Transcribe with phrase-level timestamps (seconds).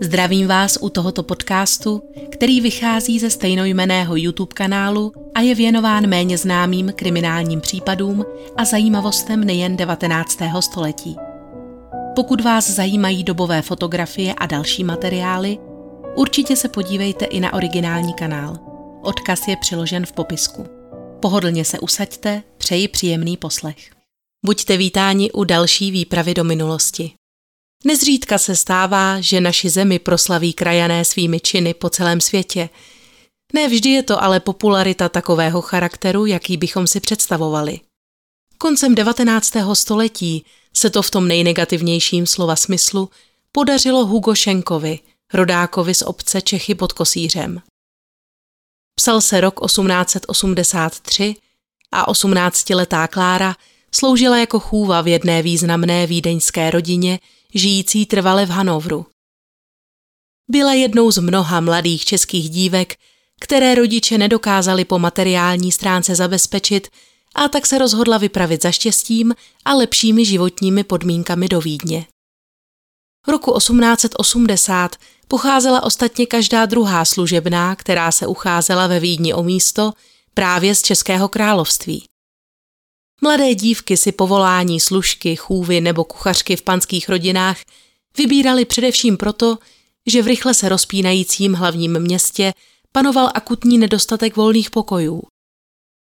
[0.00, 6.38] Zdravím vás u tohoto podcastu, který vychází ze stejnojmeného YouTube kanálu a je věnován méně
[6.38, 8.24] známým kriminálním případům
[8.56, 10.38] a zajímavostem nejen 19.
[10.60, 11.16] století.
[12.14, 15.58] Pokud vás zajímají dobové fotografie a další materiály,
[16.14, 18.58] určitě se podívejte i na originální kanál.
[19.02, 20.64] Odkaz je přiložen v popisku.
[21.20, 23.90] Pohodlně se usaďte, přeji příjemný poslech.
[24.46, 27.12] Buďte vítáni u další výpravy do minulosti.
[27.86, 32.68] Nezřídka se stává, že naši zemi proslaví krajané svými činy po celém světě.
[33.54, 37.80] Ne vždy je to ale popularita takového charakteru, jaký bychom si představovali.
[38.58, 39.52] Koncem 19.
[39.72, 40.44] století
[40.76, 43.10] se to v tom nejnegativnějším slova smyslu
[43.52, 44.98] podařilo Hugo Šenkovi,
[45.34, 47.62] rodákovi z obce Čechy pod Kosířem.
[48.94, 51.34] Psal se rok 1883
[51.92, 53.54] a 18-letá Klára
[53.94, 57.18] sloužila jako chůva v jedné významné vídeňské rodině,
[57.58, 59.06] žijící trvale v Hanovru.
[60.50, 62.94] Byla jednou z mnoha mladých českých dívek,
[63.40, 66.88] které rodiče nedokázali po materiální stránce zabezpečit
[67.34, 72.06] a tak se rozhodla vypravit za štěstím a lepšími životními podmínkami do Vídně.
[73.28, 74.96] Roku 1880
[75.28, 79.92] pocházela ostatně každá druhá služebná, která se ucházela ve Vídni o místo
[80.34, 82.04] právě z Českého království.
[83.22, 87.58] Mladé dívky si povolání služky, chůvy nebo kuchařky v panských rodinách
[88.18, 89.58] vybírali především proto,
[90.06, 92.52] že v rychle se rozpínajícím hlavním městě
[92.92, 95.22] panoval akutní nedostatek volných pokojů.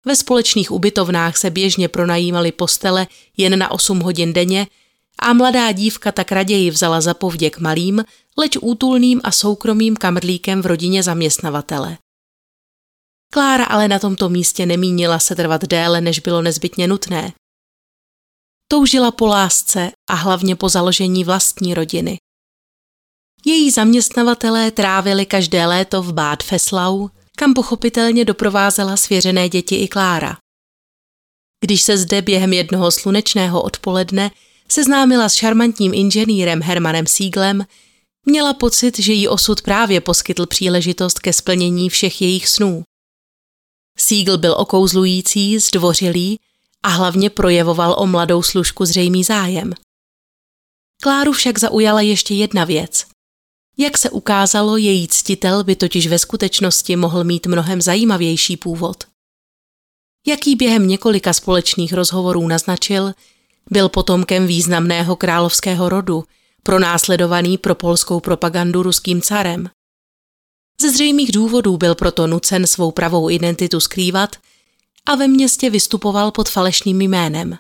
[0.04, 4.66] Ve společných ubytovnách se běžně pronajímaly postele jen na 8 hodin denně
[5.18, 8.04] a mladá dívka tak raději vzala za povděk malým,
[8.38, 11.98] leč útulným a soukromým kamrlíkem v rodině zaměstnavatele.
[13.32, 17.32] Klára ale na tomto místě nemínila se trvat déle, než bylo nezbytně nutné.
[18.70, 22.18] Toužila po lásce a hlavně po založení vlastní rodiny.
[23.44, 30.36] Její zaměstnavatelé trávili každé léto v Bad Feslau, kam pochopitelně doprovázela svěřené děti i Klára.
[31.64, 34.30] Když se zde během jednoho slunečného odpoledne
[34.68, 37.66] seznámila s šarmantním inženýrem Hermanem Sieglem,
[38.26, 42.82] měla pocit, že jí osud právě poskytl příležitost ke splnění všech jejich snů.
[44.00, 46.40] Siegel byl okouzlující, zdvořilý
[46.82, 49.72] a hlavně projevoval o mladou služku zřejmý zájem.
[51.02, 53.06] Kláru však zaujala ještě jedna věc.
[53.78, 59.04] Jak se ukázalo, její ctitel by totiž ve skutečnosti mohl mít mnohem zajímavější původ.
[60.26, 63.12] Jaký během několika společných rozhovorů naznačil,
[63.70, 66.24] byl potomkem významného královského rodu,
[66.62, 69.70] pronásledovaný pro polskou propagandu ruským carem.
[70.82, 74.36] Ze zřejmých důvodů byl proto nucen svou pravou identitu skrývat
[75.06, 77.58] a ve městě vystupoval pod falešným jménem.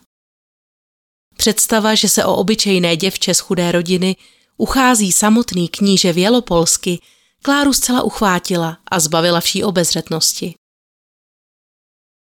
[1.36, 4.16] Představa, že se o obyčejné děvče z chudé rodiny
[4.56, 6.98] uchází samotný kníže Vělopolsky,
[7.42, 10.54] Kláru zcela uchvátila a zbavila vší obezřetnosti.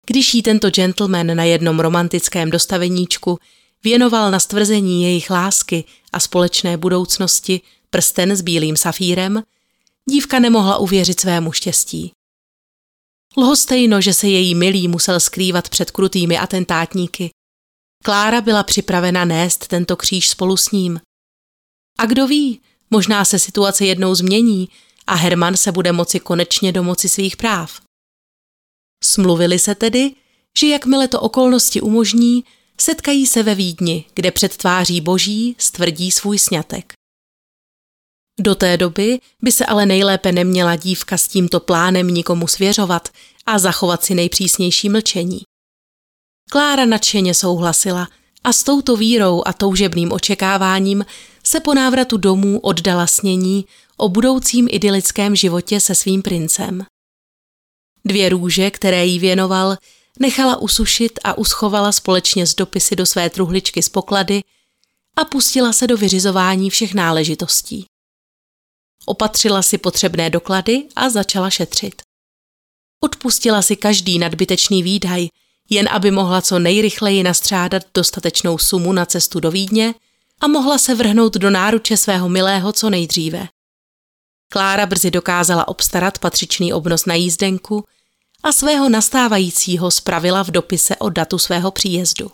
[0.07, 3.39] Když jí tento gentleman na jednom romantickém dostaveníčku
[3.85, 9.43] věnoval na stvrzení jejich lásky a společné budoucnosti prsten s bílým safírem,
[10.11, 12.13] dívka nemohla uvěřit svému štěstí.
[13.37, 17.31] Lhostejno, že se její milý musel skrývat před krutými atentátníky.
[18.05, 21.01] Klára byla připravena nést tento kříž spolu s ním.
[21.99, 24.69] A kdo ví, možná se situace jednou změní
[25.07, 27.81] a Herman se bude moci konečně domoci svých práv.
[29.05, 30.15] Smluvili se tedy,
[30.61, 32.45] že jakmile to okolnosti umožní,
[32.81, 36.93] setkají se ve Vídni, kde před tváří boží stvrdí svůj sňatek.
[38.41, 43.09] Do té doby by se ale nejlépe neměla dívka s tímto plánem nikomu svěřovat
[43.47, 45.41] a zachovat si nejpřísnější mlčení.
[46.51, 48.09] Klára nadšeně souhlasila
[48.45, 51.07] a s touto vírou a toužebným očekáváním
[51.45, 53.65] se po návratu domů oddala snění
[53.97, 56.87] o budoucím idylickém životě se svým princem.
[58.05, 59.77] Dvě růže, které jí věnoval,
[60.19, 64.43] nechala usušit a uschovala společně s dopisy do své truhličky z poklady
[65.17, 67.87] a pustila se do vyřizování všech náležitostí.
[69.07, 72.03] Opatřila si potřebné doklady a začala šetřit.
[73.05, 75.29] Odpustila si každý nadbytečný výdaj,
[75.71, 79.95] jen aby mohla co nejrychleji nastřádat dostatečnou sumu na cestu do Vídně
[80.41, 83.49] a mohla se vrhnout do náruče svého milého co nejdříve.
[84.53, 87.85] Klára brzy dokázala obstarat patřičný obnos na jízdenku
[88.43, 92.31] a svého nastávajícího spravila v dopise o datu svého příjezdu.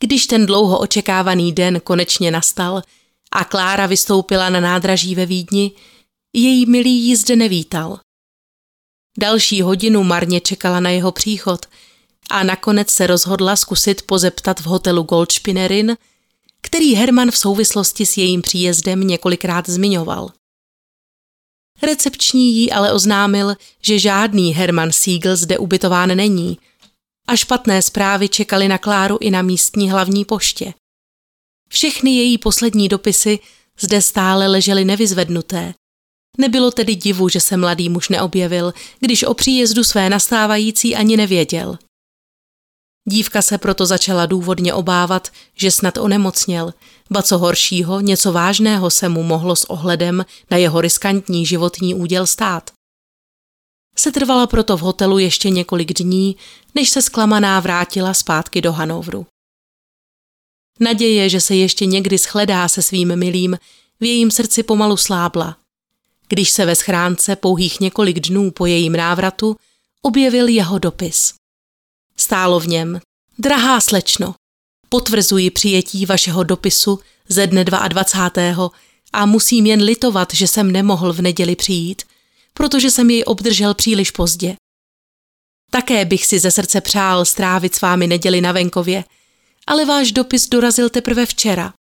[0.00, 2.82] Když ten dlouho očekávaný den konečně nastal,
[3.32, 5.72] a Klára vystoupila na nádraží ve Vídni,
[6.32, 8.00] její milý jí zde nevítal.
[9.18, 11.66] Další hodinu marně čekala na jeho příchod
[12.30, 15.96] a nakonec se rozhodla zkusit pozeptat v hotelu Goldspinnerin,
[16.60, 20.30] který Herman v souvislosti s jejím příjezdem několikrát zmiňoval.
[21.82, 26.58] Recepční jí ale oznámil, že žádný Herman Siegel zde ubytován není
[27.28, 30.74] a špatné zprávy čekaly na Kláru i na místní hlavní poště.
[31.68, 33.38] Všechny její poslední dopisy
[33.80, 35.74] zde stále ležely nevyzvednuté.
[36.38, 41.78] Nebylo tedy divu, že se mladý muž neobjevil, když o příjezdu své nastávající ani nevěděl.
[43.08, 46.74] Dívka se proto začala důvodně obávat, že snad onemocněl,
[47.10, 52.26] ba co horšího, něco vážného se mu mohlo s ohledem na jeho riskantní životní úděl
[52.26, 52.70] stát.
[53.96, 56.36] Setrvala proto v hotelu ještě několik dní,
[56.74, 59.26] než se zklamaná vrátila zpátky do Hanovru.
[60.80, 63.58] Naděje, že se ještě někdy shledá se svým milým,
[64.00, 65.56] v jejím srdci pomalu slábla.
[66.28, 69.56] Když se ve schránce pouhých několik dnů po jejím návratu
[70.02, 71.34] objevil jeho dopis.
[72.16, 73.00] Stálo v něm,
[73.38, 74.34] drahá slečno,
[74.88, 78.70] potvrzuji přijetí vašeho dopisu ze dne 22.
[79.12, 82.02] a musím jen litovat, že jsem nemohl v neděli přijít,
[82.54, 84.56] protože jsem jej obdržel příliš pozdě.
[85.70, 89.04] Také bych si ze srdce přál strávit s vámi neděli na venkově,
[89.68, 91.74] ale váš dopis dorazil teprve včera.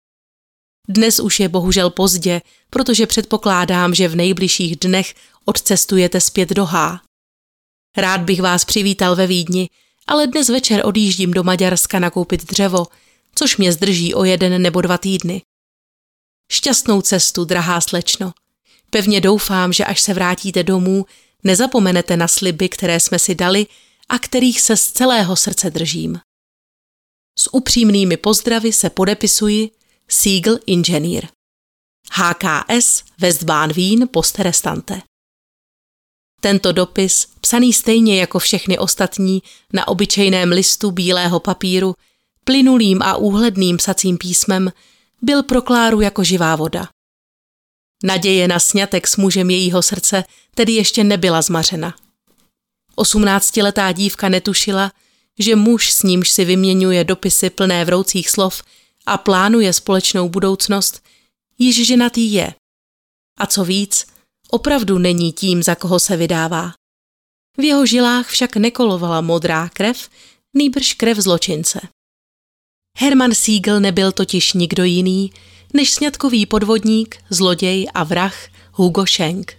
[0.89, 7.01] Dnes už je bohužel pozdě, protože předpokládám, že v nejbližších dnech odcestujete zpět do Há.
[7.97, 9.69] Rád bych vás přivítal ve Vídni,
[10.07, 12.87] ale dnes večer odjíždím do Maďarska nakoupit dřevo,
[13.35, 15.41] což mě zdrží o jeden nebo dva týdny.
[16.51, 18.33] Šťastnou cestu, drahá slečno.
[18.89, 21.05] Pevně doufám, že až se vrátíte domů,
[21.43, 23.67] nezapomenete na sliby, které jsme si dali
[24.09, 26.19] a kterých se z celého srdce držím.
[27.39, 29.71] S upřímnými pozdravy se podepisuji
[30.07, 31.27] Siegel Engineer.
[32.11, 35.01] HKS Westbahn Wien Posterestante.
[36.41, 39.43] Tento dopis, psaný stejně jako všechny ostatní
[39.73, 41.95] na obyčejném listu bílého papíru,
[42.43, 44.71] plynulým a úhledným psacím písmem,
[45.21, 46.89] byl pro Kláru jako živá voda.
[48.03, 50.23] Naděje na sňatek s mužem jejího srdce
[50.55, 51.95] tedy ještě nebyla zmařena.
[52.95, 54.91] Osmnáctiletá dívka netušila,
[55.39, 58.63] že muž, s nímž si vyměňuje dopisy plné vroucích slov
[59.05, 61.03] a plánuje společnou budoucnost,
[61.57, 62.53] již ženatý je.
[63.39, 64.05] A co víc,
[64.49, 66.73] opravdu není tím, za koho se vydává.
[67.57, 70.09] V jeho žilách však nekolovala modrá krev,
[70.53, 71.79] nýbrž krev zločince.
[72.97, 75.31] Herman Siegel nebyl totiž nikdo jiný,
[75.73, 78.35] než sňatkový podvodník, zloděj a vrah
[78.71, 79.57] Hugo Schenk.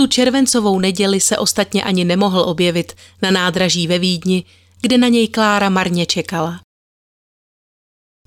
[0.00, 2.92] Tu červencovou neděli se ostatně ani nemohl objevit
[3.22, 4.44] na nádraží ve Vídni,
[4.80, 6.60] kde na něj Klára marně čekala.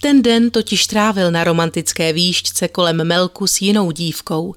[0.02, 4.56] Ten den totiž trávil na romantické výšťce kolem Melku s jinou dívkou,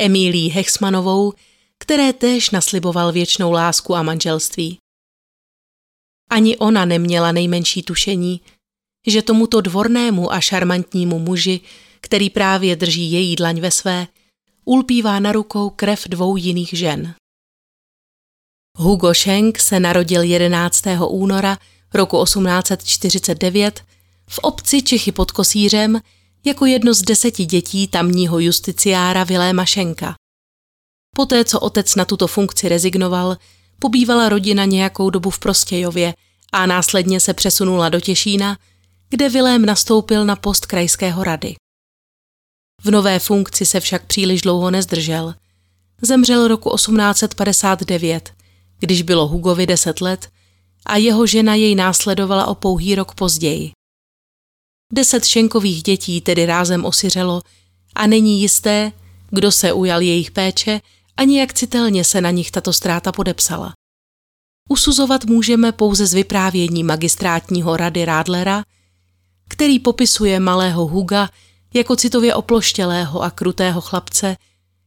[0.00, 1.32] Emílí Hexmanovou,
[1.78, 4.78] které též nasliboval věčnou lásku a manželství.
[6.30, 8.40] Ani ona neměla nejmenší tušení,
[9.06, 11.60] že tomuto dvornému a šarmantnímu muži,
[12.00, 14.06] který právě drží její dlaň ve své,
[14.64, 17.14] ulpívá na rukou krev dvou jiných žen.
[18.78, 20.82] Hugo Schenk se narodil 11.
[21.08, 21.58] února
[21.94, 23.84] roku 1849
[24.28, 26.00] v obci Čechy pod Kosířem
[26.44, 30.14] jako jedno z deseti dětí tamního justiciára Viléma Šenka.
[31.16, 33.36] Poté, co otec na tuto funkci rezignoval,
[33.78, 36.14] pobývala rodina nějakou dobu v Prostějově
[36.52, 38.58] a následně se přesunula do Těšína,
[39.10, 41.54] kde Vilém nastoupil na post krajského rady.
[42.84, 45.34] V nové funkci se však příliš dlouho nezdržel.
[46.02, 48.32] Zemřel roku 1859,
[48.78, 50.28] když bylo Hugovi deset let
[50.86, 53.72] a jeho žena jej následovala o pouhý rok později.
[54.92, 57.42] Deset šenkových dětí tedy rázem osiřelo
[57.94, 58.92] a není jisté,
[59.30, 60.80] kdo se ujal jejich péče
[61.16, 63.72] ani jak citelně se na nich tato ztráta podepsala.
[64.68, 68.64] Usuzovat můžeme pouze z vyprávění magistrátního rady Rádlera,
[69.48, 71.30] který popisuje malého Huga
[71.74, 74.36] jako citově oploštělého a krutého chlapce,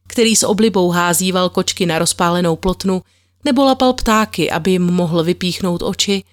[0.06, 3.02] který s oblibou házíval kočky na rozpálenou plotnu
[3.44, 6.24] nebo lapal ptáky, aby jim mohl vypíchnout oči,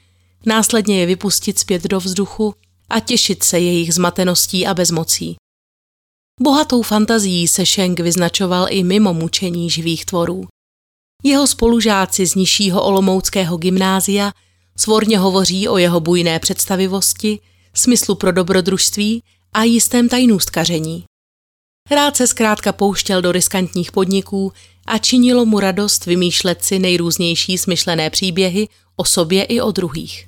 [0.45, 2.55] následně je vypustit zpět do vzduchu
[2.89, 5.35] a těšit se jejich zmateností a bezmocí.
[6.41, 10.47] Bohatou fantazí se Schenk vyznačoval i mimo mučení živých tvorů.
[11.23, 14.31] Jeho spolužáci z nižšího olomouckého gymnázia
[14.77, 17.39] svorně hovoří o jeho bujné představivosti,
[17.73, 21.03] smyslu pro dobrodružství a jistém tajnůstkaření.
[21.91, 24.53] Rád se zkrátka pouštěl do riskantních podniků
[24.85, 30.25] a činilo mu radost vymýšlet si nejrůznější smyšlené příběhy o sobě i o druhých.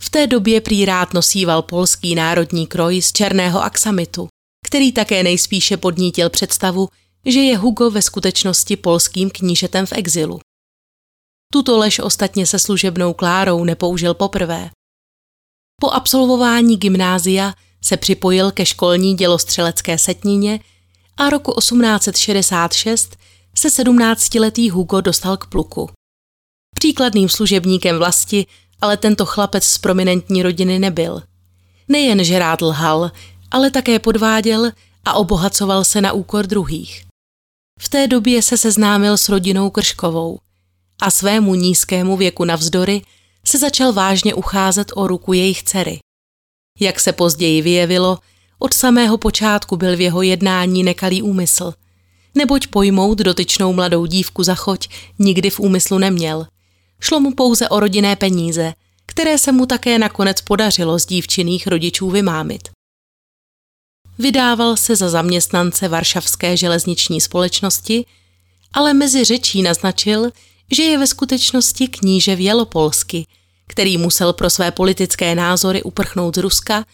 [0.00, 4.28] V té době prý rád nosíval polský národní kroj z černého aksamitu,
[4.66, 6.88] který také nejspíše podnítil představu,
[7.26, 10.40] že je Hugo ve skutečnosti polským knížetem v exilu.
[11.52, 14.70] Tuto lež ostatně se služebnou Klárou nepoužil poprvé.
[15.80, 20.60] Po absolvování gymnázia se připojil ke školní dělostřelecké setnině
[21.16, 23.16] a roku 1866
[23.56, 25.90] se 17-letý Hugo dostal k pluku.
[26.74, 28.46] Příkladným služebníkem vlasti
[28.80, 31.22] ale tento chlapec z prominentní rodiny nebyl.
[31.88, 33.10] Nejen, že rád lhal,
[33.50, 34.70] ale také podváděl
[35.04, 37.04] a obohacoval se na úkor druhých.
[37.80, 40.38] V té době se seznámil s rodinou Krškovou
[41.02, 43.02] a svému nízkému věku navzdory
[43.46, 45.98] se začal vážně ucházet o ruku jejich dcery.
[46.80, 48.18] Jak se později vyjevilo,
[48.58, 51.74] od samého počátku byl v jeho jednání nekalý úmysl,
[52.34, 56.46] neboť pojmout dotyčnou mladou dívku za choť nikdy v úmyslu neměl.
[57.00, 58.74] Šlo mu pouze o rodinné peníze,
[59.06, 62.68] které se mu také nakonec podařilo z dívčiných rodičů vymámit.
[64.18, 68.04] Vydával se za zaměstnance Varšavské železniční společnosti,
[68.72, 70.30] ale mezi řečí naznačil,
[70.72, 73.26] že je ve skutečnosti kníže Vělopolsky,
[73.68, 76.84] který musel pro své politické názory uprchnout z Ruska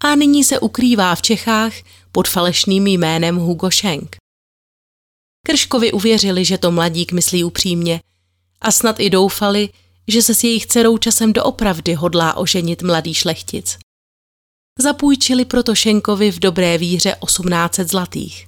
[0.00, 1.72] a nyní se ukrývá v Čechách
[2.12, 4.16] pod falešným jménem Hugo Schenk.
[5.46, 8.00] Krškovi uvěřili, že to mladík myslí upřímně
[8.60, 9.68] a snad i doufali,
[10.08, 13.78] že se s jejich dcerou časem doopravdy hodlá oženit mladý šlechtic.
[14.78, 18.44] Zapůjčili proto Šenkovi v dobré víře 1800 zlatých.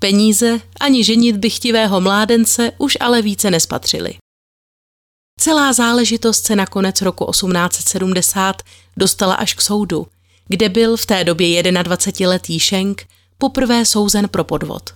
[0.00, 4.14] Peníze ani ženit chtivého mládence už ale více nespatřili.
[5.40, 8.62] Celá záležitost se nakonec roku 1870
[8.96, 10.06] dostala až k soudu,
[10.48, 13.06] kde byl v té době 21-letý Šenk
[13.38, 14.90] poprvé souzen pro podvod.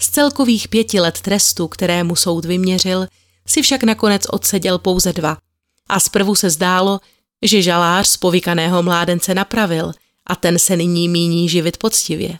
[0.00, 3.06] Z celkových pěti let trestu, které mu soud vyměřil,
[3.46, 5.38] si však nakonec odseděl pouze dva.
[5.88, 7.00] A zprvu se zdálo,
[7.42, 9.92] že žalář z povykaného mládence napravil
[10.26, 12.38] a ten se nyní míní živit poctivě.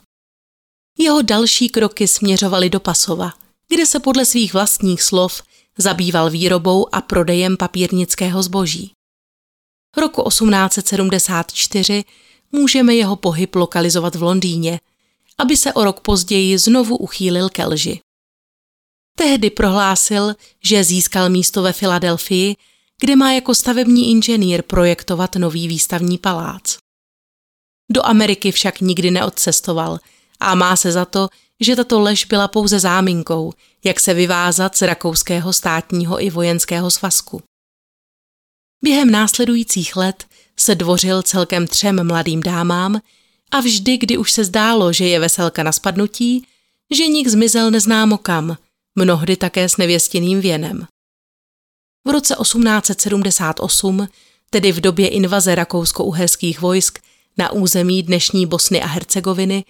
[0.97, 3.33] Jeho další kroky směřovaly do Pasova,
[3.67, 5.41] kde se podle svých vlastních slov
[5.79, 8.91] zabýval výrobou a prodejem papírnického zboží.
[9.97, 12.03] Roku 1874
[12.51, 14.79] můžeme jeho pohyb lokalizovat v Londýně,
[15.37, 18.01] aby se o rok později znovu uchýlil ke lži.
[19.17, 22.55] Tehdy prohlásil, že získal místo ve Filadelfii,
[23.01, 26.77] kde má jako stavební inženýr projektovat nový výstavní palác.
[27.91, 29.99] Do Ameriky však nikdy neodcestoval
[30.39, 34.81] a má se za to, že tato lež byla pouze záminkou, jak se vyvázat z
[34.81, 37.41] rakouského státního i vojenského svazku.
[38.83, 40.25] Během následujících let
[40.57, 43.01] se dvořil celkem třem mladým dámám
[43.51, 46.47] a vždy, kdy už se zdálo, že je veselka na spadnutí,
[46.95, 48.57] ženík zmizel neznámo kam,
[48.95, 50.87] mnohdy také s nevěstěným věnem.
[52.07, 54.07] V roce 1878,
[54.49, 56.99] tedy v době invaze rakousko-uherských vojsk
[57.37, 59.65] na území dnešní Bosny a Hercegoviny,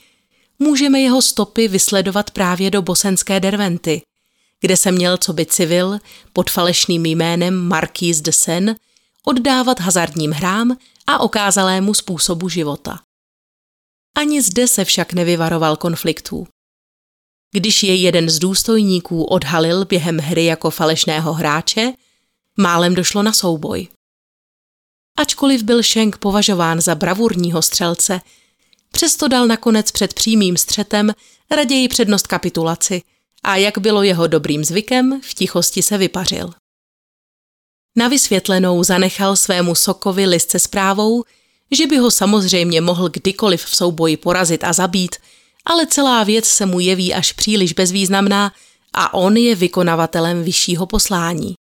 [0.60, 4.02] můžeme jeho stopy vysledovat právě do bosenské Derventy,
[4.62, 6.00] kde se měl co by civil
[6.34, 8.76] pod falešným jménem Marquis de Sen
[9.26, 13.00] oddávat hazardním hrám a okázalému způsobu života.
[14.18, 16.48] Ani zde se však nevyvaroval konfliktů.
[17.52, 21.94] Když je jeden z důstojníků odhalil během hry jako falešného hráče,
[22.58, 23.88] málem došlo na souboj.
[25.18, 28.22] Ačkoliv byl Schenk považován za bravurního střelce,
[28.92, 31.14] přesto dal nakonec před přímým střetem
[31.52, 33.02] raději přednost kapitulaci
[33.44, 36.54] a jak bylo jeho dobrým zvykem, v tichosti se vypařil.
[37.98, 41.24] Na vysvětlenou zanechal svému Sokovi list se zprávou,
[41.72, 45.16] že by ho samozřejmě mohl kdykoliv v souboji porazit a zabít,
[45.66, 48.52] ale celá věc se mu jeví až příliš bezvýznamná
[48.94, 51.54] a on je vykonavatelem vyššího poslání.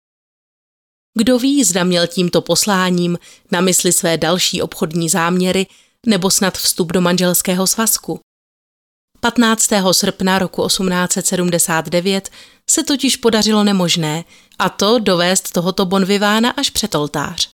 [1.15, 3.19] Kdo ví, zda měl tímto posláním
[3.51, 5.67] na mysli své další obchodní záměry
[6.07, 8.21] nebo snad vstup do manželského svazku.
[9.21, 9.69] 15.
[9.93, 12.31] srpna roku 1879
[12.71, 14.25] se totiž podařilo nemožné,
[14.59, 17.49] a to dovést tohoto Bonvivána až před oltář.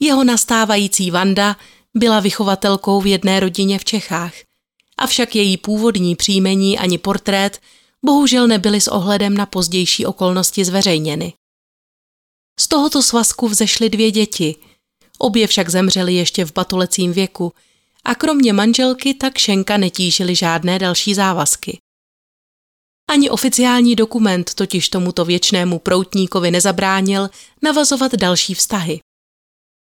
[0.00, 1.56] Jeho nastávající Vanda
[1.94, 4.32] byla vychovatelkou v jedné rodině v Čechách,
[4.98, 7.60] avšak její původní příjmení ani portrét
[8.04, 11.32] bohužel nebyly s ohledem na pozdější okolnosti zveřejněny.
[12.60, 14.56] Z tohoto svazku vzešly dvě děti,
[15.22, 17.52] obě však zemřely ještě v batulecím věku
[18.04, 21.78] a kromě manželky tak Šenka netížily žádné další závazky.
[23.10, 27.30] Ani oficiální dokument totiž tomuto věčnému proutníkovi nezabránil
[27.62, 29.00] navazovat další vztahy.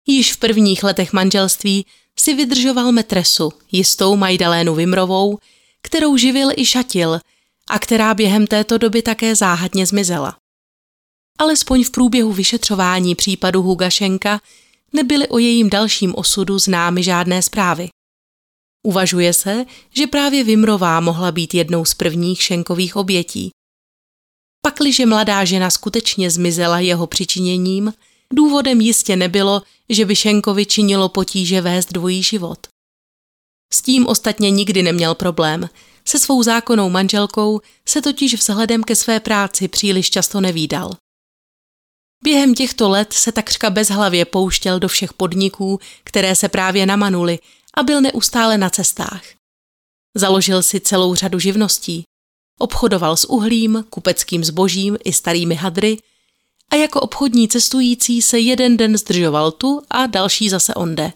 [0.08, 1.86] Již v prvních letech manželství
[2.18, 5.38] si vydržoval metresu, jistou Majdalénu Vimrovou,
[5.82, 7.20] kterou živil i šatil
[7.70, 10.36] a která během této doby také záhadně zmizela.
[11.38, 14.40] Alespoň v průběhu vyšetřování případu Hugašenka
[14.96, 17.88] nebyly o jejím dalším osudu známy žádné zprávy.
[18.86, 19.64] Uvažuje se,
[19.96, 23.50] že právě Vimrová mohla být jednou z prvních Šenkových obětí.
[24.66, 27.92] Pakliže mladá žena skutečně zmizela jeho přičiněním,
[28.32, 32.66] důvodem jistě nebylo, že by Šenkovi činilo potíže vést dvojí život.
[33.72, 35.68] S tím ostatně nikdy neměl problém.
[36.04, 40.90] Se svou zákonnou manželkou se totiž vzhledem ke své práci příliš často nevídal.
[42.24, 47.38] Během těchto let se takřka bezhlavě pouštěl do všech podniků, které se právě namanuly
[47.74, 49.22] a byl neustále na cestách.
[50.14, 52.04] Založil si celou řadu živností.
[52.58, 55.98] Obchodoval s uhlím, kupeckým zbožím i starými hadry
[56.70, 61.12] a jako obchodní cestující se jeden den zdržoval tu a další zase onde.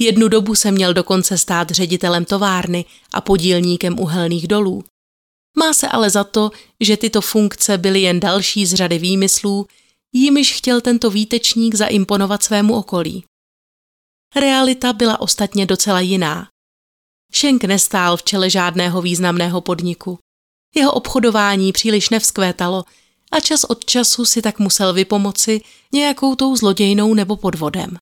[0.00, 4.84] Jednu dobu se měl dokonce stát ředitelem továrny a podílníkem uhelných dolů.
[5.58, 9.66] Má se ale za to, že tyto funkce byly jen další z řady výmyslů,
[10.12, 13.24] jimiž chtěl tento výtečník zaimponovat svému okolí.
[14.36, 16.48] Realita byla ostatně docela jiná.
[17.34, 20.18] Schenk nestál v čele žádného významného podniku.
[20.74, 22.84] Jeho obchodování příliš nevzkvétalo
[23.32, 25.60] a čas od času si tak musel vypomoci
[25.92, 27.96] nějakou tou zlodějnou nebo podvodem.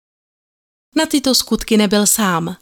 [0.96, 2.56] Na tyto skutky nebyl sám.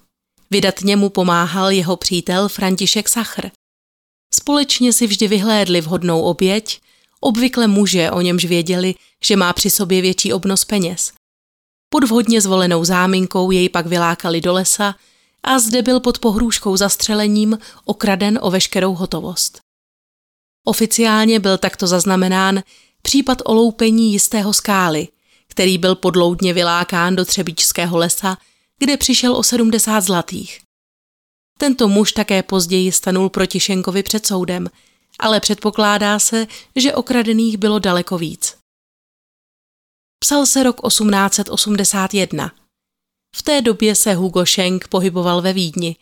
[0.51, 3.51] Vydat němu pomáhal jeho přítel František Sachr.
[4.35, 6.81] Společně si vždy vyhlédli vhodnou oběť,
[7.21, 8.95] obvykle muže, o němž věděli,
[9.25, 11.13] že má při sobě větší obnos peněz.
[11.91, 14.95] Pod vhodně zvolenou záminkou jej pak vylákali do lesa
[15.43, 19.61] a zde byl pod pohrůžkou zastřelením okraden o veškerou hotovost.
[20.67, 22.63] Oficiálně byl takto zaznamenán
[23.03, 25.09] případ oloupení jistého skály,
[25.49, 28.37] který byl podloudně vylákán do Třebíčského lesa,
[28.79, 30.61] kde přišel o 70 zlatých.
[31.59, 34.69] Tento muž také později stanul proti Šenkovi před soudem,
[35.19, 36.47] ale předpokládá se,
[36.77, 38.57] že okradených bylo daleko víc.
[40.19, 42.53] Psal se rok 1881.
[43.37, 45.97] V té době se Hugo Schenk pohyboval ve Vídni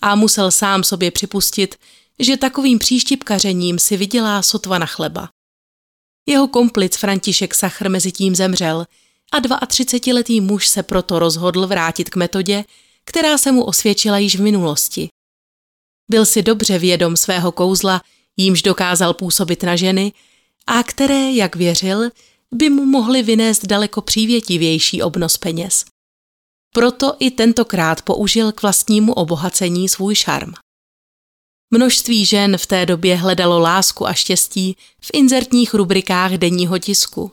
[0.00, 1.74] a musel sám sobě připustit,
[2.18, 5.28] že takovým příštipkařením si vydělá sotva na chleba.
[6.28, 8.86] Jeho komplic František Sachr mezi tím zemřel
[9.32, 12.64] a 32-letý muž se proto rozhodl vrátit k metodě,
[13.04, 15.08] která se mu osvědčila již v minulosti.
[16.10, 18.02] Byl si dobře vědom svého kouzla,
[18.36, 20.12] jímž dokázal působit na ženy
[20.66, 22.10] a které, jak věřil,
[22.52, 25.84] by mu mohly vynést daleko přívětivější obnos peněz.
[26.74, 30.52] Proto i tentokrát použil k vlastnímu obohacení svůj šarm.
[31.70, 37.30] Množství žen v té době hledalo lásku a štěstí v inzertních rubrikách denního tisku.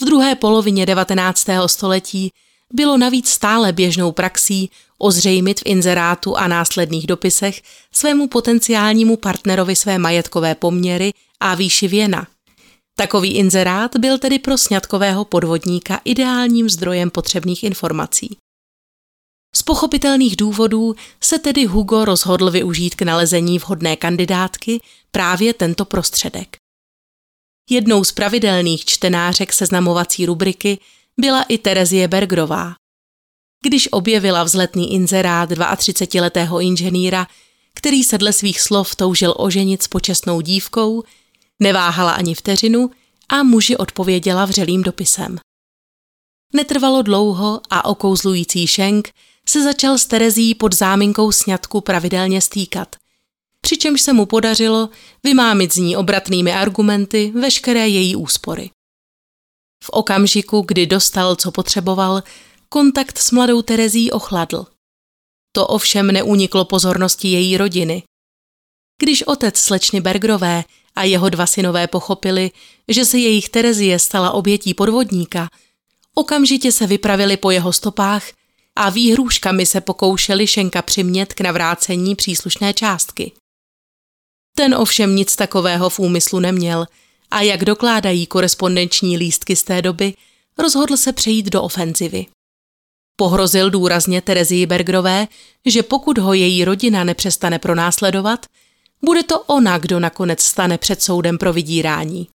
[0.00, 1.46] V druhé polovině 19.
[1.66, 2.30] století
[2.72, 9.98] bylo navíc stále běžnou praxí ozřejmit v inzerátu a následných dopisech svému potenciálnímu partnerovi své
[9.98, 12.26] majetkové poměry a výši věna.
[12.98, 18.36] Takový inzerát byl tedy pro sňatkového podvodníka ideálním zdrojem potřebných informací.
[19.54, 24.80] Z pochopitelných důvodů se tedy Hugo rozhodl využít k nalezení vhodné kandidátky
[25.10, 26.56] právě tento prostředek.
[27.70, 30.78] Jednou z pravidelných čtenářek seznamovací rubriky
[31.20, 32.74] byla i Terezie Bergrová.
[33.64, 37.26] Když objevila vzletný inzerát 32-letého inženýra,
[37.74, 41.02] který se dle svých slov toužil oženit s počestnou dívkou,
[41.60, 42.90] neváhala ani vteřinu
[43.28, 45.38] a muži odpověděla vřelým dopisem.
[46.54, 49.10] Netrvalo dlouho a okouzlující Šenk
[49.48, 52.96] se začal s Terezí pod záminkou sňatku pravidelně stýkat,
[53.60, 54.88] přičemž se mu podařilo
[55.24, 58.70] vymámit z ní obratnými argumenty veškeré její úspory.
[59.84, 62.22] V okamžiku, kdy dostal, co potřeboval,
[62.68, 64.66] kontakt s mladou Terezí ochladl.
[65.52, 68.02] To ovšem neuniklo pozornosti její rodiny.
[69.00, 72.50] Když otec slečny Bergrové a jeho dva synové pochopili,
[72.88, 75.48] že se jejich Terezie stala obětí podvodníka,
[76.14, 78.24] okamžitě se vypravili po jeho stopách
[78.76, 83.32] a výhrůžkami se pokoušeli Šenka přimět k navrácení příslušné částky.
[84.56, 86.86] Ten ovšem nic takového v úmyslu neměl
[87.30, 90.14] a jak dokládají korespondenční lístky z té doby,
[90.58, 92.26] rozhodl se přejít do ofenzivy.
[93.16, 95.28] Pohrozil důrazně Terezii Bergrové,
[95.66, 98.46] že pokud ho její rodina nepřestane pronásledovat,
[99.04, 102.28] bude to ona, kdo nakonec stane před soudem pro vydírání.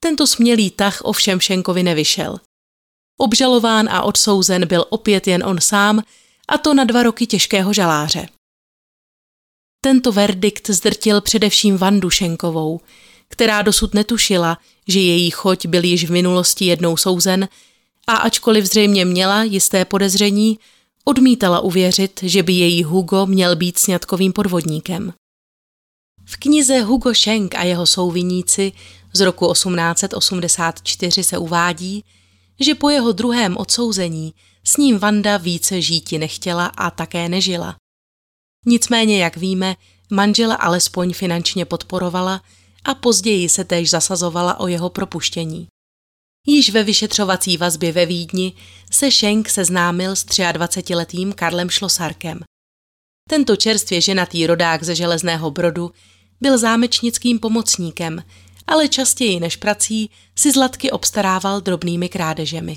[0.00, 2.38] Tento smělý tah ovšem Šenkovi nevyšel.
[3.18, 6.02] Obžalován a odsouzen byl opět jen on sám,
[6.48, 8.26] a to na dva roky těžkého žaláře.
[9.80, 12.80] Tento verdikt zdrtil především Vandu Šenkovou,
[13.28, 17.48] která dosud netušila, že její choť byl již v minulosti jednou souzen
[18.08, 20.58] a ačkoliv zřejmě měla jisté podezření,
[21.04, 25.12] odmítala uvěřit, že by její Hugo měl být sňatkovým podvodníkem.
[26.24, 28.72] V knize Hugo Schenk a jeho souviníci
[29.12, 32.04] z roku 1884 se uvádí,
[32.60, 34.34] že po jeho druhém odsouzení
[34.64, 37.76] s ním Vanda více žíti nechtěla a také nežila.
[38.66, 39.76] Nicméně, jak víme,
[40.10, 42.42] manžela alespoň finančně podporovala
[42.84, 45.68] a později se též zasazovala o jeho propuštění.
[46.46, 48.52] Již ve vyšetřovací vazbě ve Vídni
[48.92, 52.40] se Schenk seznámil s 23-letým Karlem Šlosarkem.
[53.28, 55.90] Tento čerstvě ženatý rodák ze Železného Brodu
[56.40, 58.24] byl zámečnickým pomocníkem,
[58.66, 62.76] ale častěji než prací si zlatky obstarával drobnými krádežemi.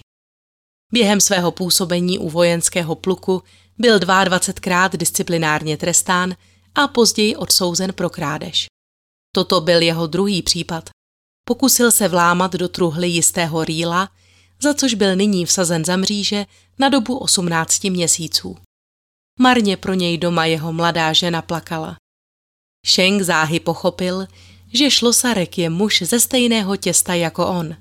[0.92, 3.44] Během svého působení u vojenského pluku
[3.78, 6.36] byl 22krát disciplinárně trestán
[6.76, 8.66] a později odsouzen pro krádež.
[9.36, 10.90] Toto byl jeho druhý případ.
[11.46, 14.10] Pokusil se vlámat do truhly jistého rýla,
[14.62, 16.46] za což byl nyní vsazen za mříže
[16.80, 18.58] na dobu 18 měsíců.
[19.40, 21.96] Marně pro něj doma jeho mladá žena plakala.
[22.86, 24.28] Šeng záhy pochopil,
[24.74, 27.76] že šlosarek je muž ze stejného těsta jako on.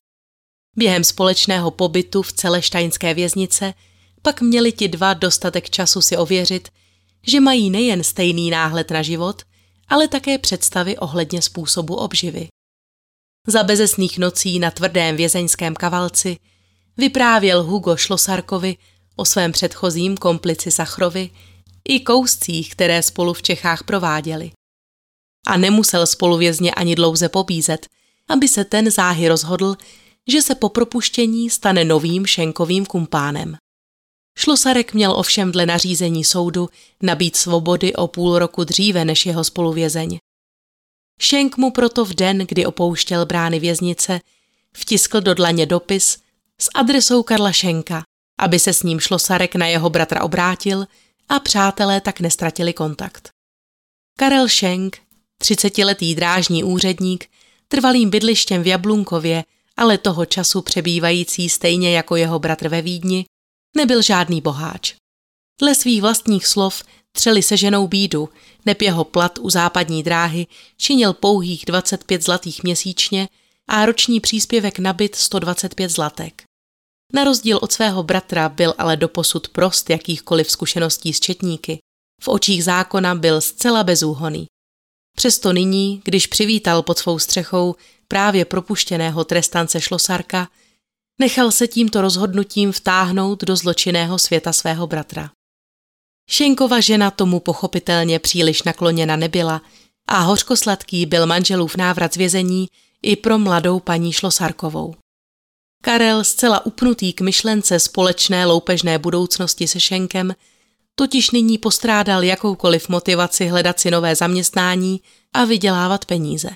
[0.77, 3.75] Během společného pobytu v celeštajnské věznice
[4.23, 6.69] pak měli ti dva dostatek času si ověřit,
[7.27, 9.43] že mají nejen stejný náhled na život,
[9.89, 12.49] ale také představy ohledně způsobu obživy.
[13.47, 16.37] Za bezesných nocí na tvrdém vězeňském kavalci
[16.97, 18.77] vyprávěl Hugo Šlosarkovi
[19.17, 21.31] o svém předchozím komplici Sachrovi
[21.89, 24.51] i kouscích, které spolu v Čechách prováděli.
[25.47, 27.87] A nemusel spoluvězně ani dlouze pobízet,
[28.29, 29.77] aby se ten záhy rozhodl,
[30.29, 33.57] že se po propuštění stane novým šenkovým kumpánem.
[34.39, 36.69] Šlosarek měl ovšem dle nařízení soudu
[37.03, 40.19] nabít svobody o půl roku dříve než jeho spoluvězeň.
[41.21, 44.21] Šenk mu proto v den, kdy opouštěl brány věznice,
[44.73, 46.19] vtiskl do dlaně dopis
[46.59, 48.03] s adresou Karla Šenka,
[48.39, 50.87] aby se s ním Šlosarek na jeho bratra obrátil
[51.29, 53.31] a přátelé tak nestratili kontakt.
[54.19, 54.99] Karel Šenk,
[55.39, 57.31] třicetiletý drážní úředník,
[57.69, 59.45] trvalým bydlištěm v Jablunkově,
[59.77, 63.25] ale toho času přebývající stejně jako jeho bratr ve Vídni,
[63.77, 64.95] nebyl žádný boháč.
[65.63, 68.29] Dle svých vlastních slov třeli se ženou bídu,
[68.67, 70.47] neb jeho plat u západní dráhy
[70.77, 73.29] činil pouhých 25 zlatých měsíčně
[73.69, 76.43] a roční příspěvek na byt 125 zlatek.
[77.13, 81.79] Na rozdíl od svého bratra byl ale doposud prost jakýchkoliv zkušeností s četníky.
[82.23, 84.47] V očích zákona byl zcela bezúhoný.
[85.17, 87.75] Přesto nyní, když přivítal pod svou střechou
[88.09, 90.49] právě propuštěného trestance Šlosarka,
[91.21, 95.31] nechal se tímto rozhodnutím vtáhnout do zločinného světa svého bratra.
[96.35, 99.63] Šenkova žena tomu pochopitelně příliš nakloněna nebyla
[100.09, 102.69] a hořkosladký byl manželův návrat z vězení
[103.03, 104.95] i pro mladou paní Šlosarkovou.
[105.85, 110.35] Karel, zcela upnutý k myšlence společné loupežné budoucnosti se Šenkem,
[110.95, 115.01] totiž nyní postrádal jakoukoliv motivaci hledat si nové zaměstnání
[115.33, 116.51] a vydělávat peníze.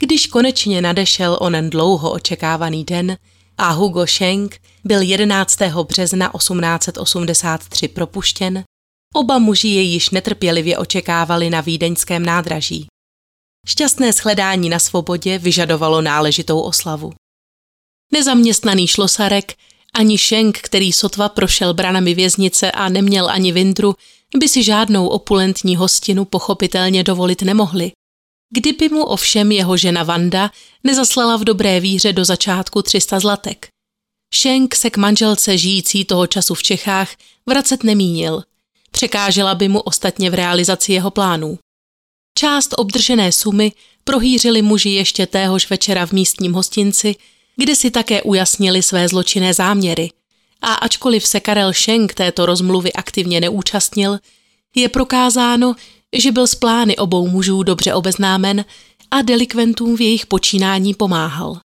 [0.00, 3.16] Když konečně nadešel onen dlouho očekávaný den
[3.58, 5.58] a Hugo Schenk byl 11.
[5.88, 8.64] března 1883 propuštěn,
[9.16, 12.86] oba muži jej již netrpělivě očekávali na vídeňském nádraží.
[13.68, 17.12] Šťastné shledání na svobodě vyžadovalo náležitou oslavu.
[18.12, 19.54] Nezaměstnaný šlosarek
[19.94, 23.94] ani Šenk, který sotva prošel branami věznice a neměl ani vindru,
[24.38, 27.92] by si žádnou opulentní hostinu pochopitelně dovolit nemohli.
[28.54, 30.50] Kdyby mu ovšem jeho žena Vanda
[30.84, 33.68] nezaslala v dobré víře do začátku 300 zlatek.
[34.34, 38.42] Šenk se k manželce žijící toho času v Čechách vracet nemínil.
[38.96, 41.58] Překážela by mu ostatně v realizaci jeho plánů.
[42.38, 43.72] Část obdržené sumy
[44.04, 47.14] prohýřili muži ještě téhož večera v místním hostinci,
[47.56, 50.10] kde si také ujasnili své zločinné záměry.
[50.62, 54.18] A ačkoliv se Karel Schenk této rozmluvy aktivně neúčastnil,
[54.76, 55.74] je prokázáno,
[56.16, 58.64] že byl s plány obou mužů dobře obeznámen
[59.10, 61.60] a delikventům v jejich počínání pomáhal.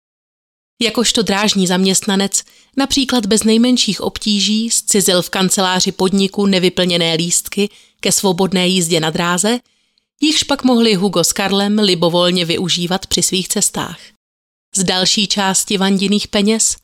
[0.81, 2.43] Jakožto drážní zaměstnanec
[2.77, 9.59] například bez nejmenších obtíží zcizil v kanceláři podniku nevyplněné lístky ke svobodné jízdě na dráze,
[10.21, 13.99] jichž pak mohli Hugo s Karlem libovolně využívat při svých cestách.
[14.75, 16.75] Z další části vandiných peněz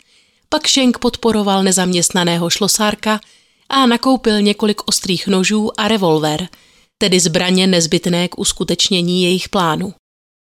[0.49, 3.19] pak Schenk podporoval nezaměstnaného šlosárka
[3.69, 6.47] a nakoupil několik ostrých nožů a revolver,
[6.97, 9.93] tedy zbraně nezbytné k uskutečnění jejich plánu.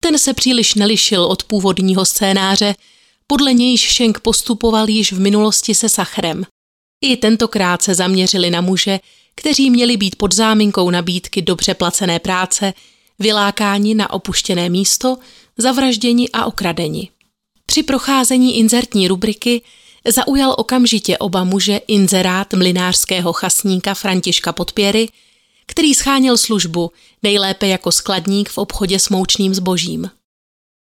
[0.03, 2.75] Ten se příliš nelišil od původního scénáře,
[3.27, 6.45] podle nějž Schenk postupoval již v minulosti se Sachrem.
[7.01, 8.99] I tentokrát se zaměřili na muže,
[9.35, 12.73] kteří měli být pod záminkou nabídky dobře placené práce,
[13.19, 15.17] vylákáni na opuštěné místo,
[15.57, 17.09] zavražděni a okradeni.
[17.65, 19.61] Při procházení inzertní rubriky
[20.07, 25.09] zaujal okamžitě oba muže inzerát mlinářského chasníka Františka Podpěry,
[25.65, 26.91] který scháněl službu,
[27.23, 30.09] nejlépe jako skladník v obchodě s moučným zbožím.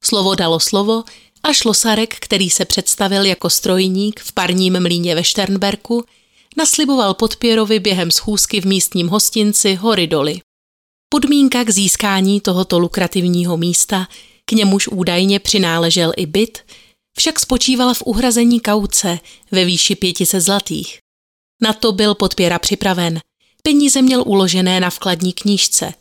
[0.05, 1.05] Slovo dalo slovo
[1.45, 6.05] a šlosarek, který se představil jako strojník v parním mlíně ve Šternberku,
[6.57, 10.41] nasliboval Podpěrovi během schůzky v místním hostinci Hory Doly.
[11.09, 14.09] Podmínka k získání tohoto lukrativního místa
[14.45, 16.59] k němuž údajně přináležel i byt,
[17.19, 19.19] však spočívala v uhrazení kauce
[19.51, 20.99] ve výši 500 zlatých.
[21.63, 23.21] Na to byl podpěra připraven.
[23.63, 25.95] Peníze měl uložené na vkladní knížce.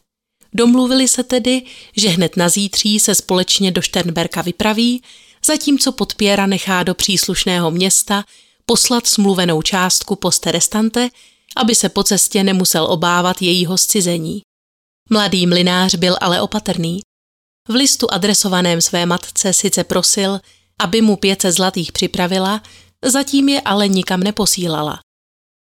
[0.53, 1.61] Domluvili se tedy,
[1.97, 5.01] že hned na zítří se společně do Šternberka vypraví,
[5.45, 8.23] zatímco podpěra nechá do příslušného města
[8.65, 11.09] poslat smluvenou částku poste restante,
[11.55, 14.41] aby se po cestě nemusel obávat jejího zcizení.
[15.09, 16.99] Mladý mlinář byl ale opatrný.
[17.69, 20.39] V listu adresovaném své matce sice prosil,
[20.79, 22.63] aby mu 500 zlatých připravila,
[23.05, 24.99] zatím je ale nikam neposílala.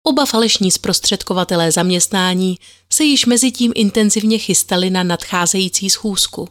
[0.07, 2.59] Oba falešní zprostředkovatelé zaměstnání
[2.93, 6.49] se již mezi tím intenzivně chystali na nadcházející schůzku.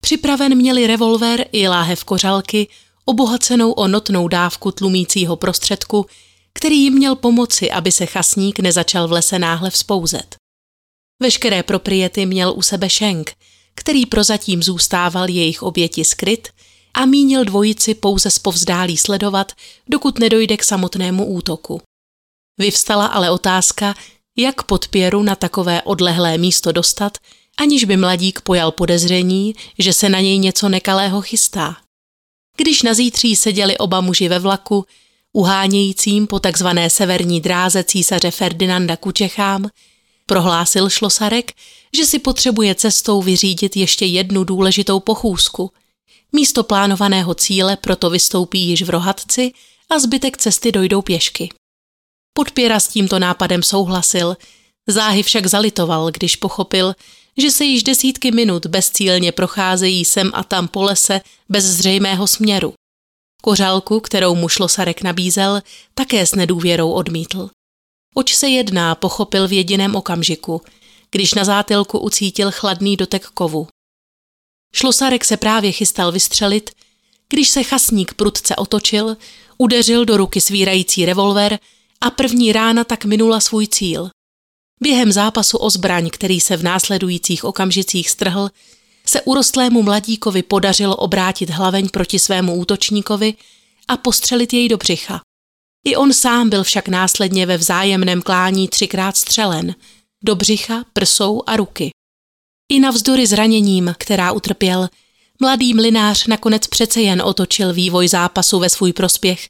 [0.00, 2.68] Připraven měli revolver i láhev kořalky,
[3.04, 6.06] obohacenou o notnou dávku tlumícího prostředku,
[6.52, 10.36] který jim měl pomoci, aby se chasník nezačal v lese náhle vzpouzet.
[11.22, 13.32] Veškeré propriety měl u sebe Šenk,
[13.74, 16.48] který prozatím zůstával jejich oběti skryt
[16.94, 19.52] a mínil dvojici pouze zpovzdálí sledovat,
[19.88, 21.82] dokud nedojde k samotnému útoku.
[22.58, 23.94] Vyvstala ale otázka,
[24.36, 27.18] jak podpěru na takové odlehlé místo dostat,
[27.60, 31.76] aniž by mladík pojal podezření, že se na něj něco nekalého chystá.
[32.56, 34.84] Když na zítří seděli oba muži ve vlaku,
[35.32, 39.68] uhánějícím po takzvané severní dráze císaře Ferdinanda ku Čechám,
[40.26, 41.52] prohlásil Šlosarek,
[41.96, 45.70] že si potřebuje cestou vyřídit ještě jednu důležitou pochůzku.
[46.32, 49.52] Místo plánovaného cíle proto vystoupí již v Rohatci
[49.90, 51.48] a zbytek cesty dojdou pěšky.
[52.32, 54.36] Podpěra s tímto nápadem souhlasil,
[54.86, 56.94] záhy však zalitoval, když pochopil,
[57.36, 62.74] že se již desítky minut bezcílně procházejí sem a tam po lese bez zřejmého směru.
[63.42, 65.62] Kořálku, kterou mu šlosarek nabízel,
[65.94, 67.50] také s nedůvěrou odmítl.
[68.14, 70.62] Oč se jedná, pochopil v jediném okamžiku,
[71.10, 73.68] když na zátilku ucítil chladný dotek kovu.
[74.74, 76.70] Šlosarek se právě chystal vystřelit,
[77.28, 79.16] když se chasník prudce otočil,
[79.58, 81.58] udeřil do ruky svírající revolver
[82.00, 84.10] a první rána tak minula svůj cíl.
[84.82, 88.50] Během zápasu o zbraň, který se v následujících okamžicích strhl,
[89.06, 93.34] se urostlému mladíkovi podařilo obrátit hlaveň proti svému útočníkovi
[93.88, 95.20] a postřelit jej do břicha.
[95.86, 99.74] I on sám byl však následně ve vzájemném klání třikrát střelen,
[100.24, 101.90] do břicha, prsou a ruky.
[102.72, 104.88] I navzdory zraněním, která utrpěl,
[105.40, 109.48] mladý mlinář nakonec přece jen otočil vývoj zápasu ve svůj prospěch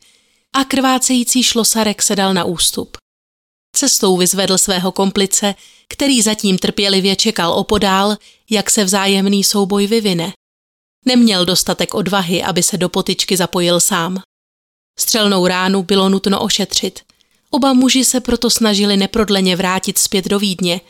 [0.57, 2.97] a krvácející šlosarek se dal na ústup.
[3.73, 5.55] Cestou vyzvedl svého komplice,
[5.89, 8.17] který zatím trpělivě čekal opodál,
[8.51, 10.33] jak se vzájemný souboj vyvine.
[11.07, 14.23] Neměl dostatek odvahy, aby se do potyčky zapojil sám.
[14.99, 17.01] Střelnou ránu bylo nutno ošetřit.
[17.51, 20.81] Oba muži se proto snažili neprodleně vrátit zpět do Vídně,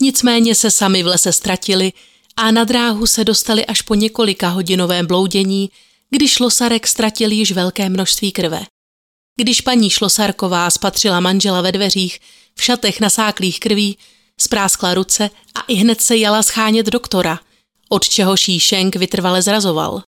[0.00, 1.92] nicméně se sami v lese ztratili
[2.36, 5.70] a na dráhu se dostali až po několika hodinovém bloudění,
[6.10, 8.60] když Losarek ztratil již velké množství krve.
[9.40, 12.20] Když paní Šlosarková spatřila manžela ve dveřích,
[12.54, 13.98] v šatech nasáklých krví,
[14.40, 17.40] spráskla ruce a i hned se jala schánět doktora,
[17.88, 20.02] od čehož jí Šenk vytrvale zrazoval.